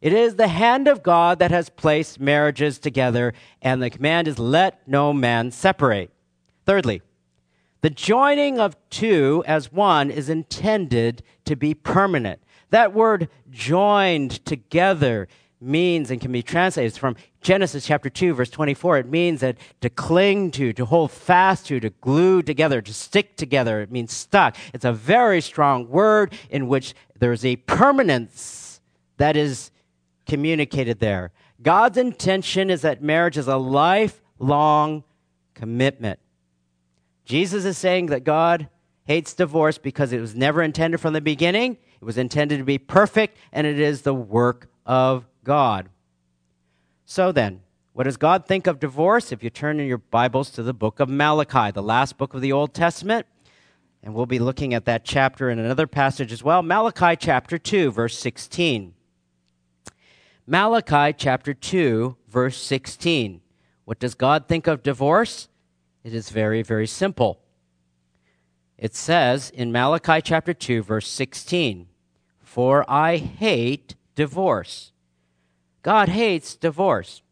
[0.00, 4.38] It is the hand of God that has placed marriages together, and the command is
[4.38, 6.10] let no man separate.
[6.64, 7.02] Thirdly,
[7.80, 12.40] the joining of two as one is intended to be permanent.
[12.70, 15.28] That word joined together
[15.60, 17.16] means and can be translated from
[17.46, 21.78] Genesis chapter 2 verse 24 it means that to cling to to hold fast to
[21.78, 24.56] to glue together to stick together it means stuck.
[24.74, 28.80] It's a very strong word in which there's a permanence
[29.18, 29.70] that is
[30.26, 31.30] communicated there.
[31.62, 35.04] God's intention is that marriage is a lifelong
[35.54, 36.18] commitment.
[37.24, 38.68] Jesus is saying that God
[39.04, 41.78] hates divorce because it was never intended from the beginning.
[42.00, 45.90] It was intended to be perfect and it is the work of God.
[47.08, 47.60] So then,
[47.92, 49.30] what does God think of divorce?
[49.30, 52.40] If you turn in your Bibles to the book of Malachi, the last book of
[52.40, 53.26] the Old Testament,
[54.02, 56.64] and we'll be looking at that chapter in another passage as well.
[56.64, 58.92] Malachi chapter 2, verse 16.
[60.48, 63.40] Malachi chapter 2, verse 16.
[63.84, 65.48] What does God think of divorce?
[66.02, 67.40] It is very, very simple.
[68.76, 71.86] It says in Malachi chapter 2, verse 16,
[72.40, 74.90] For I hate divorce
[75.86, 77.22] God hates divorce.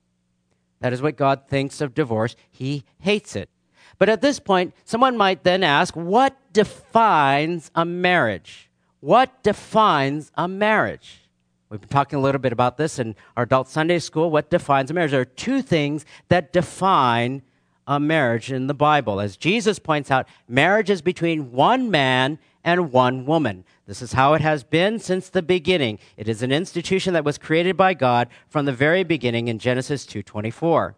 [0.79, 2.37] That is what God thinks of divorce.
[2.53, 3.51] He hates it.
[3.99, 8.71] But at this point, someone might then ask, what defines a marriage?
[9.01, 11.23] What defines a marriage?
[11.69, 14.31] We've been talking a little bit about this in our adult Sunday school.
[14.31, 15.11] What defines a marriage?
[15.11, 17.43] There are two things that define
[17.89, 19.19] a marriage in the Bible.
[19.19, 23.65] As Jesus points out, marriage is between one man and one woman.
[23.87, 25.99] This is how it has been since the beginning.
[26.17, 30.07] It is an institution that was created by God from the very beginning in Genesis
[30.07, 30.97] 2:24.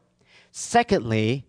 [0.52, 1.44] Secondly,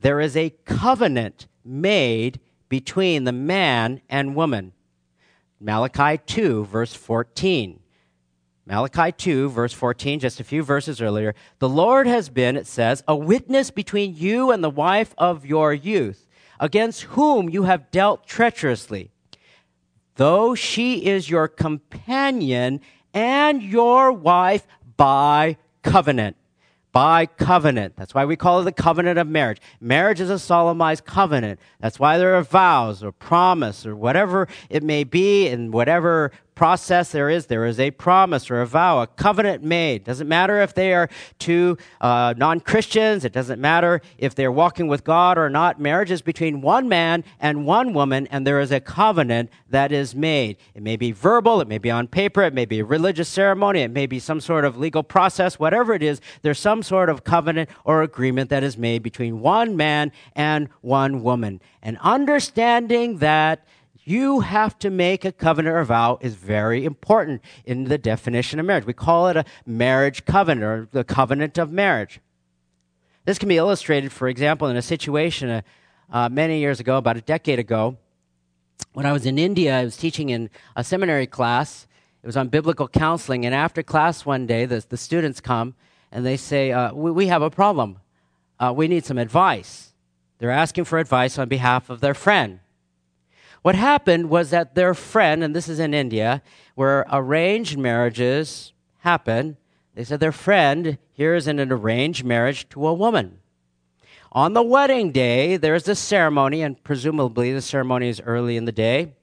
[0.00, 4.72] there is a covenant made between the man and woman.
[5.60, 7.80] Malachi 2 verse 14.
[8.66, 11.34] Malachi 2, verse 14, just a few verses earlier.
[11.58, 15.74] The Lord has been, it says, a witness between you and the wife of your
[15.74, 16.26] youth,
[16.58, 19.10] against whom you have dealt treacherously
[20.16, 22.80] though she is your companion
[23.12, 26.36] and your wife by covenant.
[26.92, 27.96] By covenant.
[27.96, 29.60] That's why we call it the covenant of marriage.
[29.80, 31.58] Marriage is a solemnized covenant.
[31.80, 37.12] That's why there are vows or promise or whatever it may be in whatever process
[37.12, 40.04] there is, there is a promise or a vow, a covenant made.
[40.04, 44.88] Doesn't matter if they are two uh, non Christians, it doesn't matter if they're walking
[44.88, 45.80] with God or not.
[45.80, 50.14] Marriage is between one man and one woman, and there is a covenant that is
[50.14, 50.56] made.
[50.74, 53.80] It may be verbal, it may be on paper, it may be a religious ceremony,
[53.80, 57.24] it may be some sort of legal process, whatever it is, there's some sort of
[57.24, 61.60] covenant or agreement that is made between one man and one woman.
[61.82, 63.66] And understanding that
[64.04, 68.66] you have to make a covenant or vow is very important in the definition of
[68.66, 68.86] marriage.
[68.86, 72.20] We call it a marriage covenant or the covenant of marriage.
[73.24, 75.62] This can be illustrated, for example, in a situation uh,
[76.12, 77.96] uh, many years ago, about a decade ago,
[78.92, 79.78] when I was in India.
[79.78, 81.86] I was teaching in a seminary class.
[82.22, 85.74] It was on biblical counseling, and after class one day, the, the students come
[86.12, 87.98] and they say, uh, we, we, have a problem.
[88.60, 89.92] Uh, we need some advice."
[90.38, 92.60] They're asking for advice on behalf of their friend.
[93.64, 96.42] What happened was that their friend, and this is in India,
[96.74, 99.56] where arranged marriages happen,
[99.94, 103.38] they said their friend here is in an arranged marriage to a woman.
[104.32, 108.70] On the wedding day, there's a ceremony, and presumably the ceremony is early in the
[108.70, 109.14] day.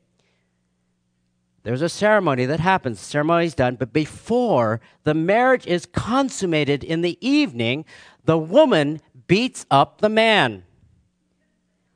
[1.61, 2.97] There's a ceremony that happens.
[2.97, 7.85] The ceremony is done, but before the marriage is consummated in the evening,
[8.25, 10.63] the woman beats up the man.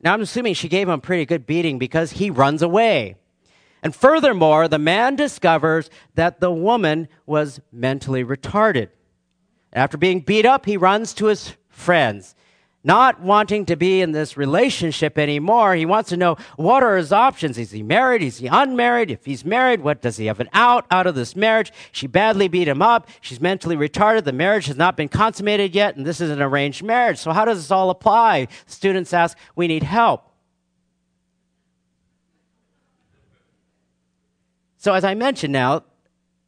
[0.00, 3.16] Now, I'm assuming she gave him a pretty good beating because he runs away.
[3.82, 8.88] And furthermore, the man discovers that the woman was mentally retarded.
[9.72, 12.34] After being beat up, he runs to his friends
[12.86, 15.74] not wanting to be in this relationship anymore.
[15.74, 17.58] He wants to know what are his options?
[17.58, 18.22] Is he married?
[18.22, 19.10] Is he unmarried?
[19.10, 21.72] If he's married, what does he have an out out of this marriage?
[21.90, 23.08] She badly beat him up.
[23.20, 24.22] She's mentally retarded.
[24.22, 27.18] The marriage has not been consummated yet, and this is an arranged marriage.
[27.18, 28.46] So how does this all apply?
[28.66, 30.30] Students ask, we need help.
[34.78, 35.82] So as I mentioned now,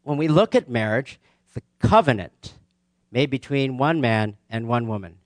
[0.04, 1.18] when we look at marriage,
[1.54, 2.54] the covenant
[3.10, 5.17] made between one man and one woman.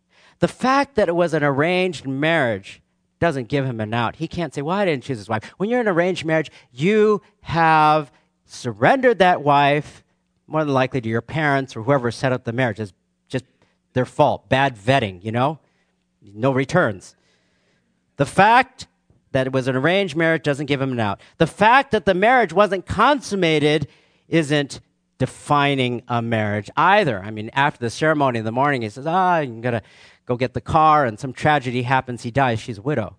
[0.42, 2.82] The fact that it was an arranged marriage
[3.20, 4.16] doesn't give him an out.
[4.16, 5.44] He can't say, Well, I didn't choose his wife.
[5.56, 8.10] When you're in an arranged marriage, you have
[8.44, 10.02] surrendered that wife
[10.48, 12.80] more than likely to your parents or whoever set up the marriage.
[12.80, 12.92] It's
[13.28, 13.44] just
[13.92, 14.48] their fault.
[14.48, 15.60] Bad vetting, you know?
[16.20, 17.14] No returns.
[18.16, 18.88] The fact
[19.30, 21.20] that it was an arranged marriage doesn't give him an out.
[21.38, 23.86] The fact that the marriage wasn't consummated
[24.26, 24.80] isn't
[25.18, 27.22] defining a marriage either.
[27.22, 29.82] I mean, after the ceremony in the morning, he says, Ah, I'm going to
[30.26, 33.16] go get the car, and some tragedy happens, he dies, she's a widow.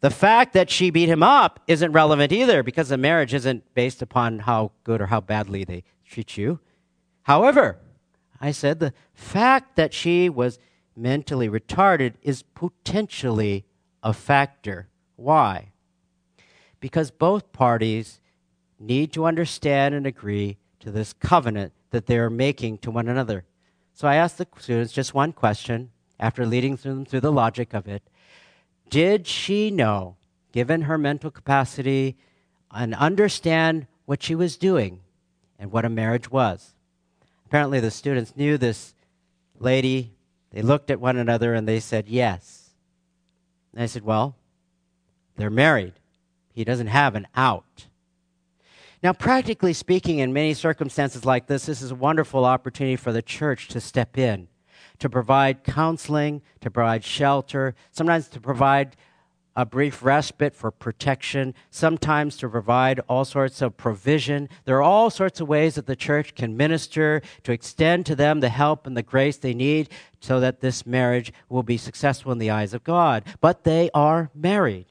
[0.00, 4.02] The fact that she beat him up isn't relevant either because the marriage isn't based
[4.02, 6.60] upon how good or how badly they treat you.
[7.22, 7.78] However,
[8.40, 10.58] I said the fact that she was
[10.94, 13.64] mentally retarded is potentially
[14.02, 14.88] a factor.
[15.16, 15.72] Why?
[16.78, 18.20] Because both parties
[18.78, 23.44] need to understand and agree to this covenant that they are making to one another.
[23.94, 27.86] So I asked the students just one question after leading them through the logic of
[27.86, 28.02] it,
[28.88, 30.16] did she know,
[30.52, 32.16] given her mental capacity,
[32.72, 35.00] and understand what she was doing
[35.58, 36.74] and what a marriage was?
[37.46, 38.94] Apparently, the students knew this
[39.58, 40.12] lady.
[40.52, 42.70] They looked at one another and they said, Yes.
[43.72, 44.36] And I said, Well,
[45.36, 45.94] they're married.
[46.52, 47.86] He doesn't have an out.
[49.02, 53.22] Now, practically speaking, in many circumstances like this, this is a wonderful opportunity for the
[53.22, 54.48] church to step in
[54.98, 58.96] to provide counseling, to provide shelter, sometimes to provide
[59.56, 64.48] a brief respite for protection, sometimes to provide all sorts of provision.
[64.66, 68.40] There are all sorts of ways that the church can minister to extend to them
[68.40, 69.88] the help and the grace they need
[70.20, 73.24] so that this marriage will be successful in the eyes of God.
[73.40, 74.86] But they are married.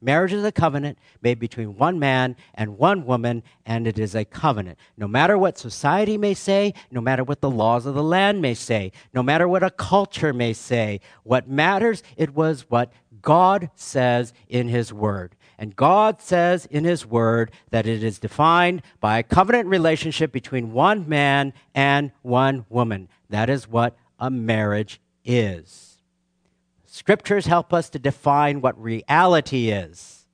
[0.00, 4.24] Marriage is a covenant made between one man and one woman, and it is a
[4.24, 4.78] covenant.
[4.96, 8.54] No matter what society may say, no matter what the laws of the land may
[8.54, 12.92] say, no matter what a culture may say, what matters, it was what
[13.22, 15.34] God says in His Word.
[15.58, 20.72] And God says in His Word that it is defined by a covenant relationship between
[20.72, 23.08] one man and one woman.
[23.30, 25.85] That is what a marriage is.
[26.96, 30.24] Scriptures help us to define what reality is,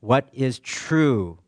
[0.00, 1.38] what is true.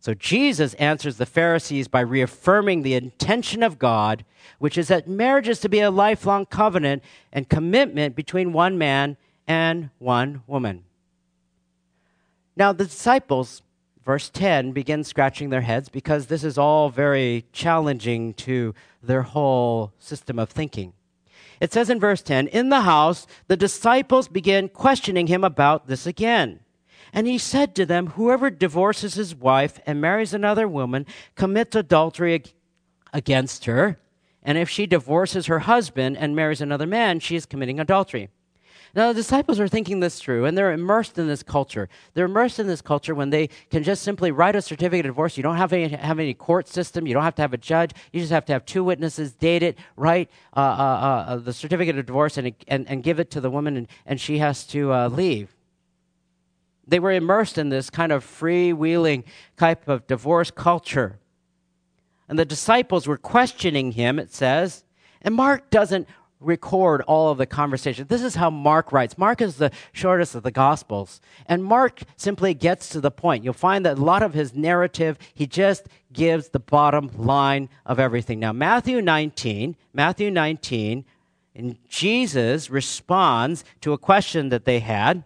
[0.00, 4.24] So Jesus answers the Pharisees by reaffirming the intention of God,
[4.58, 9.18] which is that marriage is to be a lifelong covenant and commitment between one man
[9.46, 10.84] and one woman.
[12.56, 13.60] Now, the disciples,
[14.02, 19.92] verse 10, begin scratching their heads because this is all very challenging to their whole
[19.98, 20.94] system of thinking.
[21.60, 26.06] It says in verse 10 In the house, the disciples began questioning him about this
[26.06, 26.60] again.
[27.12, 32.44] And he said to them, Whoever divorces his wife and marries another woman commits adultery
[33.12, 33.98] against her.
[34.42, 38.30] And if she divorces her husband and marries another man, she is committing adultery.
[38.94, 41.88] Now, the disciples are thinking this through, and they're immersed in this culture.
[42.14, 45.36] They're immersed in this culture when they can just simply write a certificate of divorce.
[45.36, 47.06] You don't have any, have any court system.
[47.06, 47.92] You don't have to have a judge.
[48.12, 51.98] You just have to have two witnesses, date it, write uh, uh, uh, the certificate
[51.98, 54.92] of divorce, and, and, and give it to the woman, and, and she has to
[54.92, 55.54] uh, leave.
[56.86, 59.24] They were immersed in this kind of freewheeling
[59.56, 61.18] type of divorce culture.
[62.28, 64.84] And the disciples were questioning him, it says.
[65.20, 66.08] And Mark doesn't
[66.40, 68.06] record all of the conversation.
[68.08, 69.18] This is how Mark writes.
[69.18, 71.20] Mark is the shortest of the Gospels.
[71.46, 73.44] And Mark simply gets to the point.
[73.44, 77.98] You'll find that a lot of his narrative, he just gives the bottom line of
[77.98, 78.38] everything.
[78.38, 81.04] Now, Matthew 19, Matthew 19,
[81.54, 85.24] and Jesus responds to a question that they had.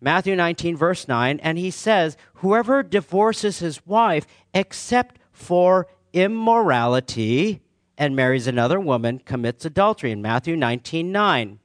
[0.00, 7.60] Matthew 19, verse 9, and he says, Whoever divorces his wife except for immorality
[7.98, 11.58] and marries another woman commits adultery in Matthew 19, 9.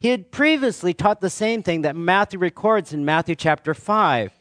[0.00, 4.32] He had previously taught the same thing that Matthew records in Matthew chapter 5.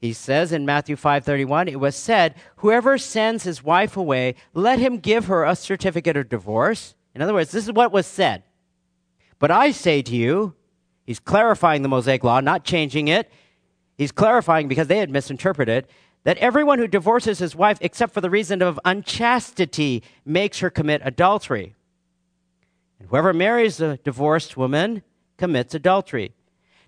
[0.00, 4.98] He says in Matthew 5:31, it was said, "Whoever sends his wife away, let him
[4.98, 8.42] give her a certificate of divorce." In other words, this is what was said.
[9.38, 10.54] But I say to you,
[11.04, 13.30] He's clarifying the Mosaic law, not changing it.
[13.96, 15.86] He's clarifying because they had misinterpreted
[16.24, 21.02] that everyone who divorces his wife except for the reason of unchastity makes her commit
[21.04, 21.74] adultery.
[22.98, 25.02] And whoever marries a divorced woman
[25.36, 26.32] commits adultery.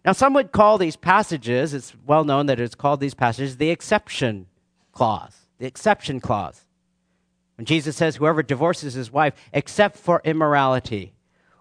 [0.04, 3.70] Now, some would call these passages, it's well known that it's called these passages, the
[3.70, 4.46] exception
[4.92, 5.36] clause.
[5.58, 6.64] The exception clause.
[7.56, 11.12] When Jesus says, whoever divorces his wife except for immorality,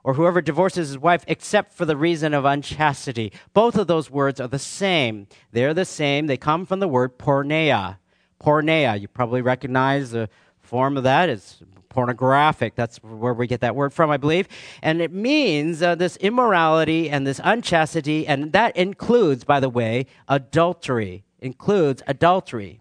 [0.06, 3.34] or whoever divorces his wife except for the reason of unchastity.
[3.56, 5.26] Both of those words are the same.
[5.52, 6.28] They're the same.
[6.28, 7.98] They come from the word porneia.
[8.40, 9.02] Porneia.
[9.02, 10.30] You probably recognize the
[10.62, 11.30] form of that.
[11.30, 11.58] It's
[11.90, 12.76] pornographic.
[12.76, 14.48] That's where we get that word from, I believe.
[14.84, 20.06] And it means uh, this immorality and this unchastity, and that includes, by the way,
[20.28, 21.24] adultery.
[21.40, 22.80] Includes adultery.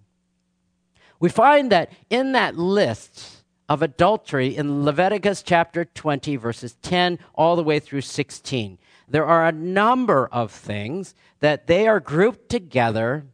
[1.20, 3.33] We find that in that list,
[3.68, 8.78] of adultery in Leviticus chapter 20, verses 10 all the way through 16.
[9.08, 13.26] There are a number of things that they are grouped together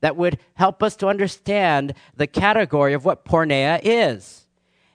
[0.00, 4.46] that would help us to understand the category of what porneia is.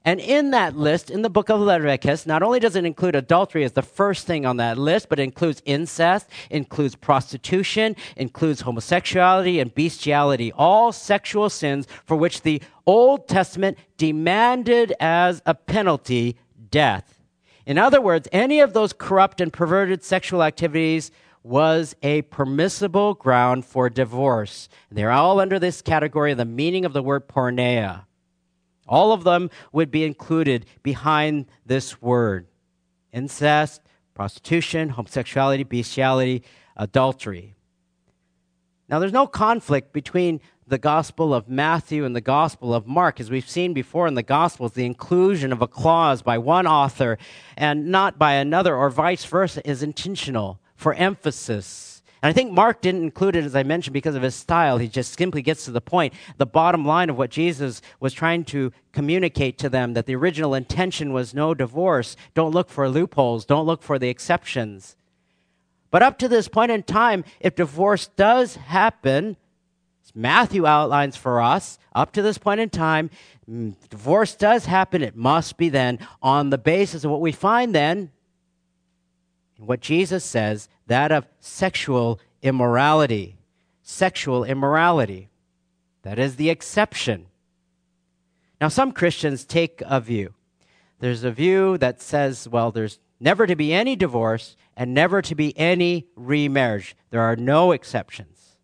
[0.06, 3.64] And in that list, in the book of Leviticus, not only does it include adultery
[3.64, 9.62] as the first thing on that list, but it includes incest, includes prostitution, includes homosexuality
[9.62, 16.38] and bestiality, all sexual sins for which the Old Testament demanded as a penalty
[16.70, 17.22] death.
[17.66, 21.12] In other words, any of those corrupt and perverted sexual activities
[21.44, 24.68] was a permissible ground for divorce.
[24.92, 28.04] They're all under this category of the meaning of the word porneia.
[28.88, 32.48] All of them would be included behind this word
[33.12, 33.82] incest,
[34.16, 36.44] prostitution, homosexuality, bestiality,
[36.76, 37.56] adultery.
[38.90, 43.20] Now, there's no conflict between the Gospel of Matthew and the Gospel of Mark.
[43.20, 47.18] As we've seen before in the Gospels, the inclusion of a clause by one author
[47.56, 51.93] and not by another, or vice versa, is intentional for emphasis
[52.24, 54.78] and I think Mark didn't include it, as I mentioned, because of his style.
[54.78, 56.14] He just simply gets to the point.
[56.38, 60.56] The bottom line of what Jesus was trying to communicate to them that the original
[60.56, 62.16] intention was no divorce.
[62.34, 64.96] Don't look for loopholes, don't look for the exceptions.
[65.92, 69.36] But up to this point in time, if divorce does happen,
[70.16, 73.10] Matthew outlines for us, up to this point in time,
[73.50, 77.76] mm, divorce does happen, it must be then on the basis of what we find
[77.76, 78.12] then
[79.66, 83.38] what Jesus says, that of sexual immorality.
[83.82, 85.30] Sexual immorality.
[86.04, 87.28] That is the exception.
[88.60, 90.34] Now, some Christians take a view.
[91.00, 95.36] There's a view that says, well, there's never to be any divorce and never to
[95.36, 96.96] be any remarriage.
[97.10, 98.58] There are no exceptions.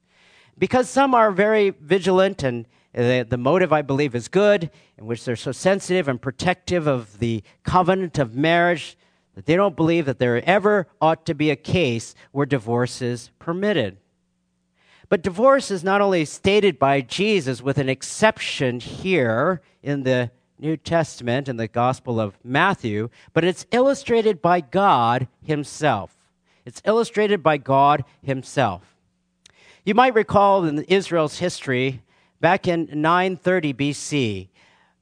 [0.57, 5.24] Because some are very vigilant and the, the motive, I believe, is good, in which
[5.24, 8.97] they're so sensitive and protective of the covenant of marriage
[9.36, 13.32] that they don't believe that there ever ought to be a case where divorce is
[13.39, 13.97] permitted.
[15.07, 20.77] But divorce is not only stated by Jesus with an exception here in the New
[20.77, 26.15] Testament in the Gospel of Matthew, but it's illustrated by God Himself.
[26.65, 28.95] It's illustrated by God Himself.
[29.84, 32.03] You might recall in Israel's history,
[32.41, 34.49] back in 930 BC,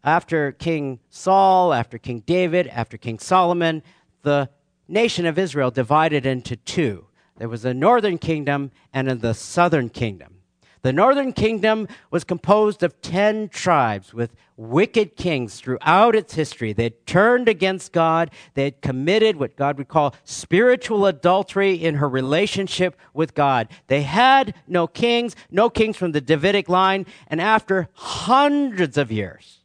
[0.03, 3.83] after King Saul, after King David, after King Solomon,
[4.27, 4.49] the
[4.89, 7.07] nation of Israel divided into two.
[7.37, 10.41] There was a northern kingdom and the southern kingdom.
[10.81, 16.73] The northern kingdom was composed of 10 tribes with wicked kings throughout its history.
[16.73, 18.31] They had turned against God.
[18.53, 23.69] They had committed what God would call spiritual adultery in her relationship with God.
[23.87, 27.05] They had no kings, no kings from the Davidic line.
[27.27, 29.61] And after hundreds of years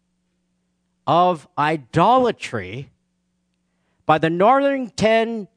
[1.04, 2.91] of idolatry
[4.07, 5.48] by the northern 10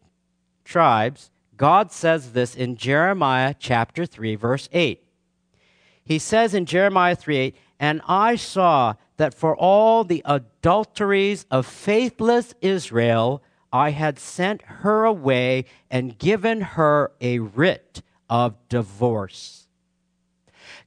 [0.64, 5.02] tribes, God says this in Jeremiah chapter 3, verse 8.
[6.04, 11.66] He says in Jeremiah 3 8, And I saw that for all the adulteries of
[11.66, 13.42] faithless Israel,
[13.72, 19.68] I had sent her away and given her a writ of divorce.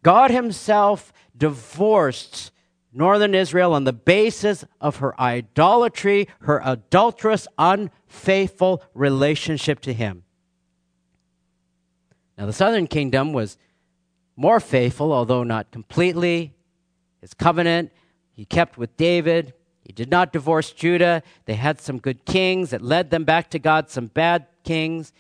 [0.02, 2.50] God Himself divorced
[2.93, 10.24] northern Israel on the basis of her idolatry, her adulterous, unfaithful relationship to Him.
[12.36, 13.59] Now, the southern kingdom was
[14.36, 16.55] more faithful, although not completely.
[17.20, 17.91] His covenant
[18.39, 19.53] he kept with David.
[19.82, 21.24] He did not divorce Judah.
[21.47, 25.12] They had some good kings that led them back to God, some bad kings.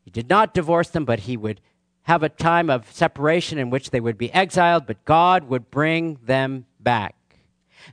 [0.00, 1.60] He did not divorce them, but he would
[2.04, 6.18] have a time of separation in which they would be exiled, but God would bring
[6.24, 7.16] them back.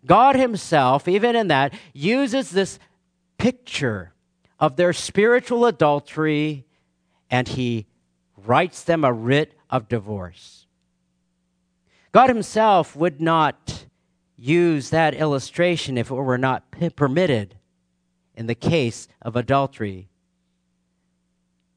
[0.06, 2.80] God Himself, even in that, uses this
[3.38, 4.14] picture
[4.60, 6.66] of their spiritual adultery
[7.30, 7.88] and He
[8.38, 10.66] writes them a writ of divorce.
[12.12, 13.86] God Himself would not
[14.36, 16.64] use that illustration if it were not
[16.96, 17.56] permitted
[18.36, 20.10] in the case of adultery.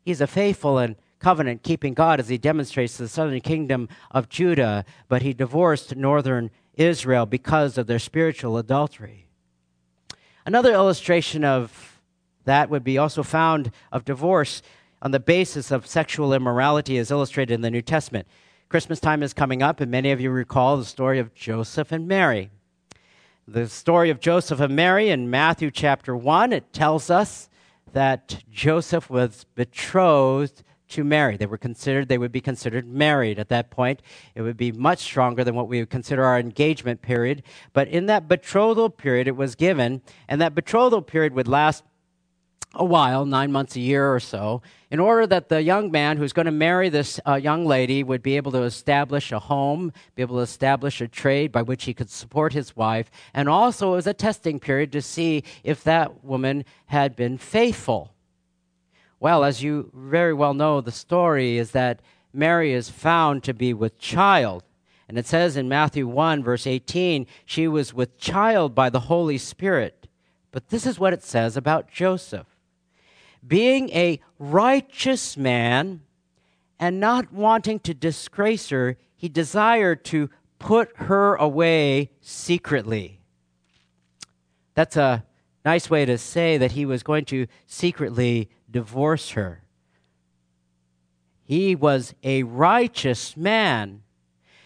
[0.03, 4.29] He's a faithful and covenant keeping God as he demonstrates to the southern kingdom of
[4.29, 9.29] Judah, but he divorced northern Israel because of their spiritual adultery.
[10.47, 12.01] Another illustration of
[12.45, 14.63] that would be also found of divorce
[15.01, 18.27] on the basis of sexual immorality as illustrated in the New Testament.
[18.69, 22.09] Christmas time is coming up, and many of you recall the story of Joseph and
[22.09, 22.51] Mary.
[23.47, 27.49] The story of Joseph and Mary in Matthew chapter 1, it tells us
[27.93, 31.37] that Joseph was betrothed to marry.
[31.37, 34.03] They were considered, they would be considered married at that point.
[34.35, 37.43] It would be much stronger than what we would consider our engagement period.
[37.73, 41.85] But in that betrothal period, it was given, and that betrothal period would last
[42.77, 46.33] a while, nine months, a year or so, in order that the young man who's
[46.33, 50.23] going to marry this uh, young lady would be able to establish a home, be
[50.23, 53.97] able to establish a trade by which he could support his wife, and also it
[53.97, 58.14] was a testing period to see if that woman had been faithful.
[59.25, 62.01] Well, as you very well know, the story is that
[62.35, 64.65] Mary is found to be with child.
[65.09, 69.39] And it says in Matthew 1, verse 18, she was with child by the Holy
[69.39, 70.09] Spirit.
[70.53, 72.47] But this is what it says about Joseph
[73.47, 76.03] being a righteous man
[76.79, 83.21] and not wanting to disgrace her, he desired to put her away secretly.
[84.75, 85.25] That's a
[85.65, 89.63] nice way to say that he was going to secretly divorce her.
[91.45, 94.03] He was a righteous man.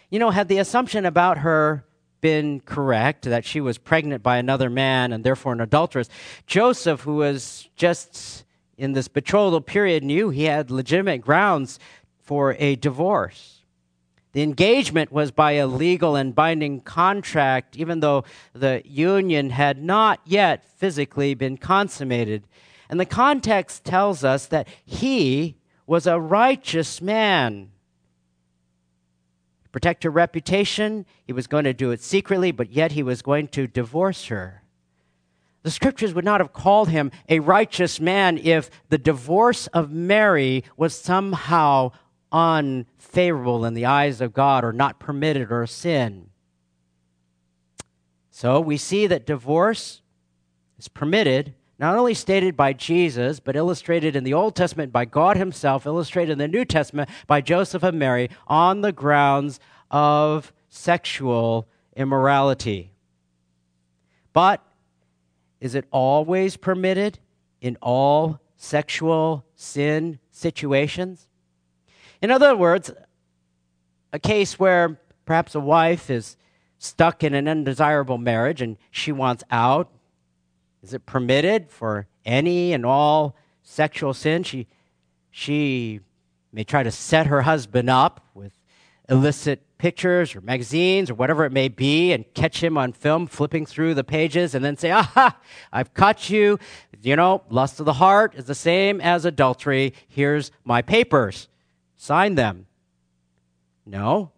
[0.08, 1.84] You know, had the assumption about her
[2.22, 6.08] been correct, that she was pregnant by another man and therefore an adulteress,
[6.46, 8.46] Joseph, who was just
[8.78, 11.78] in this betrothal period knew he had legitimate grounds
[12.18, 13.60] for a divorce.
[14.32, 20.20] The engagement was by a legal and binding contract, even though the union had not
[20.24, 22.44] yet physically been consummated.
[22.88, 27.70] And the context tells us that he was a righteous man.
[29.72, 33.48] Protect her reputation, he was going to do it secretly, but yet he was going
[33.48, 34.62] to divorce her.
[35.62, 40.64] The scriptures would not have called him a righteous man if the divorce of Mary
[40.76, 41.92] was somehow
[42.32, 46.30] unfavorable in the eyes of God or not permitted or a sin.
[48.30, 50.00] So we see that divorce
[50.78, 55.36] is permitted not only stated by Jesus, but illustrated in the Old Testament by God
[55.36, 59.60] Himself, illustrated in the New Testament by Joseph and Mary on the grounds
[59.90, 62.92] of sexual immorality.
[64.32, 64.62] But
[65.60, 67.18] is it always permitted
[67.60, 71.28] in all sexual sin situations?
[72.20, 72.90] In other words,
[74.12, 76.36] a case where perhaps a wife is
[76.78, 79.90] stuck in an undesirable marriage and she wants out.
[80.82, 84.42] Is it permitted for any and all sexual sin?
[84.42, 84.66] She,
[85.30, 86.00] she
[86.52, 88.52] may try to set her husband up with
[89.08, 93.64] illicit pictures or magazines or whatever it may be and catch him on film flipping
[93.64, 95.36] through the pages and then say, aha,
[95.72, 96.58] I've caught you.
[97.00, 99.94] You know, lust of the heart is the same as adultery.
[100.08, 101.48] Here's my papers.
[101.96, 102.66] Sign them.
[103.86, 104.32] No.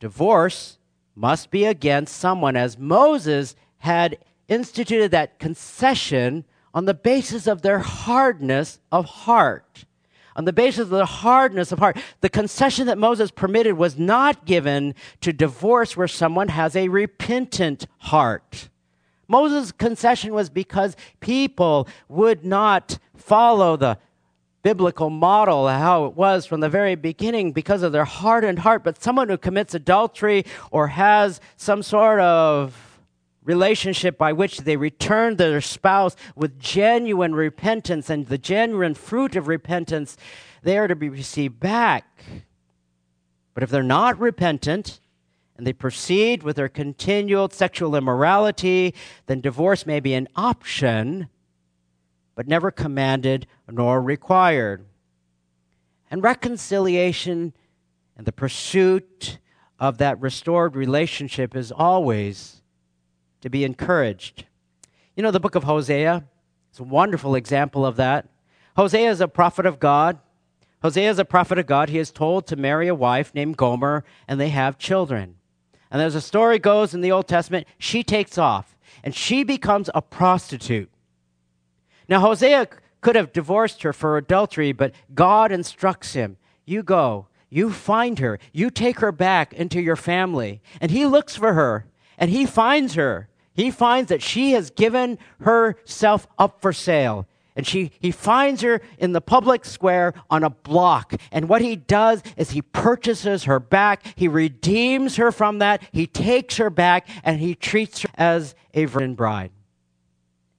[0.00, 0.78] Divorce
[1.16, 7.78] must be against someone, as Moses had instituted that concession on the basis of their
[7.78, 9.84] hardness of heart
[10.36, 11.96] on the basis of the hardness of heart.
[12.20, 17.86] The concession that Moses permitted was not given to divorce where someone has a repentant
[17.98, 18.68] heart.
[19.28, 23.98] Moses' concession was because people would not follow the
[24.62, 28.82] biblical model, how it was from the very beginning, because of their hardened heart.
[28.82, 32.93] But someone who commits adultery or has some sort of
[33.44, 39.48] relationship by which they return their spouse with genuine repentance and the genuine fruit of
[39.48, 40.16] repentance,
[40.62, 42.24] they are to be received back.
[43.52, 45.00] But if they're not repentant
[45.56, 48.94] and they proceed with their continual sexual immorality,
[49.26, 51.28] then divorce may be an option,
[52.34, 54.86] but never commanded nor required.
[56.10, 57.52] And reconciliation
[58.16, 59.38] and the pursuit
[59.78, 62.62] of that restored relationship is always
[63.44, 64.46] to be encouraged.
[65.14, 66.24] You know, the book of Hosea
[66.72, 68.26] is a wonderful example of that.
[68.74, 70.18] Hosea is a prophet of God.
[70.80, 71.90] Hosea is a prophet of God.
[71.90, 75.34] He is told to marry a wife named Gomer, and they have children.
[75.90, 79.90] And as the story goes in the Old Testament, she takes off and she becomes
[79.94, 80.90] a prostitute.
[82.08, 82.68] Now, Hosea
[83.02, 88.38] could have divorced her for adultery, but God instructs him you go, you find her,
[88.54, 90.62] you take her back into your family.
[90.80, 91.84] And he looks for her
[92.18, 97.26] and he finds her he finds that she has given herself up for sale.
[97.56, 101.14] And she, he finds her in the public square on a block.
[101.30, 104.04] And what he does is he purchases her back.
[104.16, 105.82] He redeems her from that.
[105.92, 109.52] He takes her back and he treats her as a virgin bride.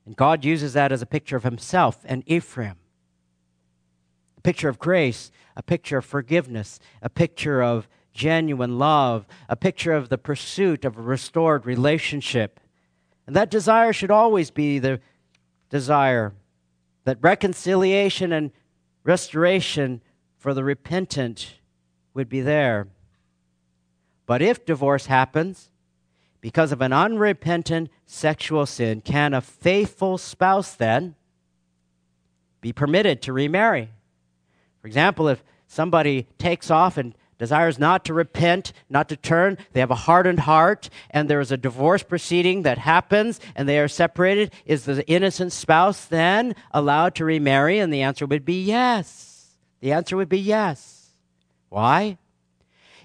[0.05, 2.75] And God uses that as a picture of himself and Ephraim.
[4.37, 9.91] A picture of grace, a picture of forgiveness, a picture of genuine love, a picture
[9.91, 12.61] of the pursuit of a restored relationship.
[13.27, 14.99] And that desire should always be the
[15.69, 16.33] desire
[17.05, 18.51] that reconciliation and
[19.03, 20.01] restoration
[20.37, 21.55] for the repentant
[22.13, 22.87] would be there.
[24.25, 25.69] But if divorce happens
[26.41, 31.15] because of an unrepentant sexual sin, can a faithful spouse then
[32.61, 33.89] be permitted to remarry?
[34.81, 39.57] For example, if somebody takes off and desires not to repent, not to turn.
[39.73, 43.79] They have a hardened heart, and there is a divorce proceeding that happens, and they
[43.79, 44.53] are separated.
[44.65, 47.79] Is the innocent spouse then allowed to remarry?
[47.79, 49.55] And the answer would be yes.
[49.81, 51.09] The answer would be yes.
[51.69, 52.17] Why?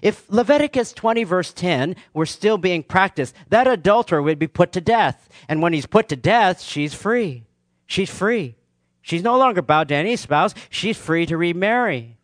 [0.01, 4.81] If Leviticus 20, verse 10, were still being practiced, that adulterer would be put to
[4.81, 5.29] death.
[5.47, 7.43] And when he's put to death, she's free.
[7.85, 8.55] She's free.
[9.01, 10.53] She's no longer bound to any spouse.
[10.69, 12.17] She's free to remarry.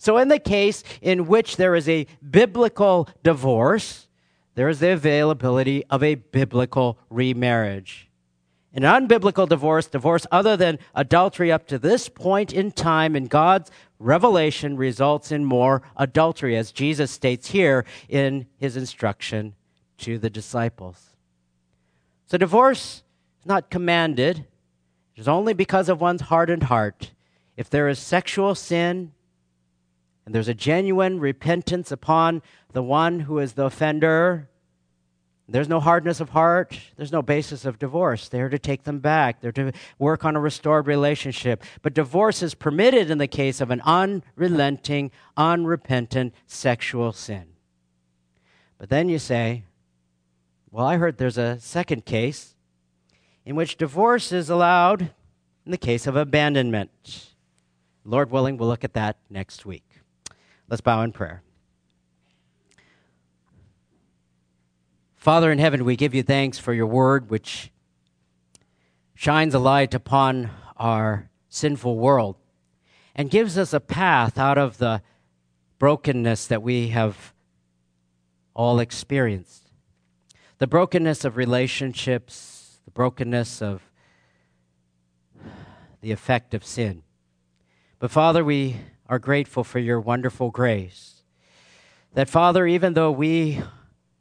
[0.00, 4.08] So, in the case in which there is a biblical divorce,
[4.54, 8.08] there is the availability of a biblical remarriage.
[8.72, 13.70] An unbiblical divorce, divorce other than adultery up to this point in time in God's
[13.98, 19.54] revelation, results in more adultery, as Jesus states here in his instruction
[19.98, 21.10] to the disciples.
[22.24, 23.02] So, divorce
[23.38, 24.46] is not commanded,
[25.14, 27.10] it is only because of one's hardened heart.
[27.58, 29.12] If there is sexual sin,
[30.30, 32.40] and there's a genuine repentance upon
[32.72, 34.48] the one who is the offender,
[35.48, 36.78] there's no hardness of heart.
[36.96, 38.28] There's no basis of divorce.
[38.28, 39.40] They're to take them back.
[39.40, 41.64] They're to work on a restored relationship.
[41.82, 47.46] But divorce is permitted in the case of an unrelenting, unrepentant sexual sin.
[48.78, 49.64] But then you say,
[50.70, 52.54] well, I heard there's a second case
[53.44, 55.10] in which divorce is allowed
[55.66, 57.30] in the case of abandonment.
[58.04, 59.89] Lord willing, we'll look at that next week.
[60.70, 61.42] Let's bow in prayer.
[65.16, 67.72] Father in heaven, we give you thanks for your word, which
[69.16, 72.36] shines a light upon our sinful world
[73.16, 75.02] and gives us a path out of the
[75.80, 77.34] brokenness that we have
[78.54, 79.72] all experienced.
[80.58, 83.82] The brokenness of relationships, the brokenness of
[86.00, 87.02] the effect of sin.
[87.98, 88.76] But Father, we
[89.10, 91.24] are grateful for your wonderful grace.
[92.14, 93.60] That, Father, even though we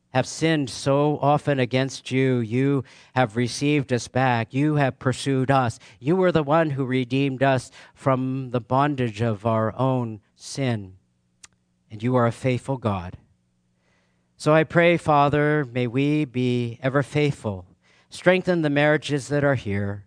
[0.10, 2.84] have sinned so often against you, you
[3.14, 4.52] have received us back.
[4.52, 5.78] You have pursued us.
[6.00, 10.96] You were the one who redeemed us from the bondage of our own sin.
[11.92, 13.16] And you are a faithful God.
[14.38, 17.68] So I pray, Father, may we be ever faithful.
[18.10, 20.06] Strengthen the marriages that are here.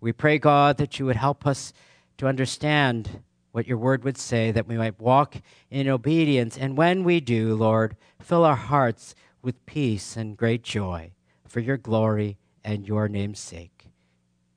[0.00, 1.72] We pray, God, that you would help us
[2.18, 3.22] to understand
[3.52, 5.36] what your word would say, that we might walk
[5.70, 6.58] in obedience.
[6.58, 11.12] And when we do, Lord, fill our hearts with peace and great joy
[11.46, 13.88] for your glory and your name's sake.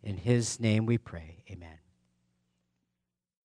[0.03, 1.34] In his name we pray.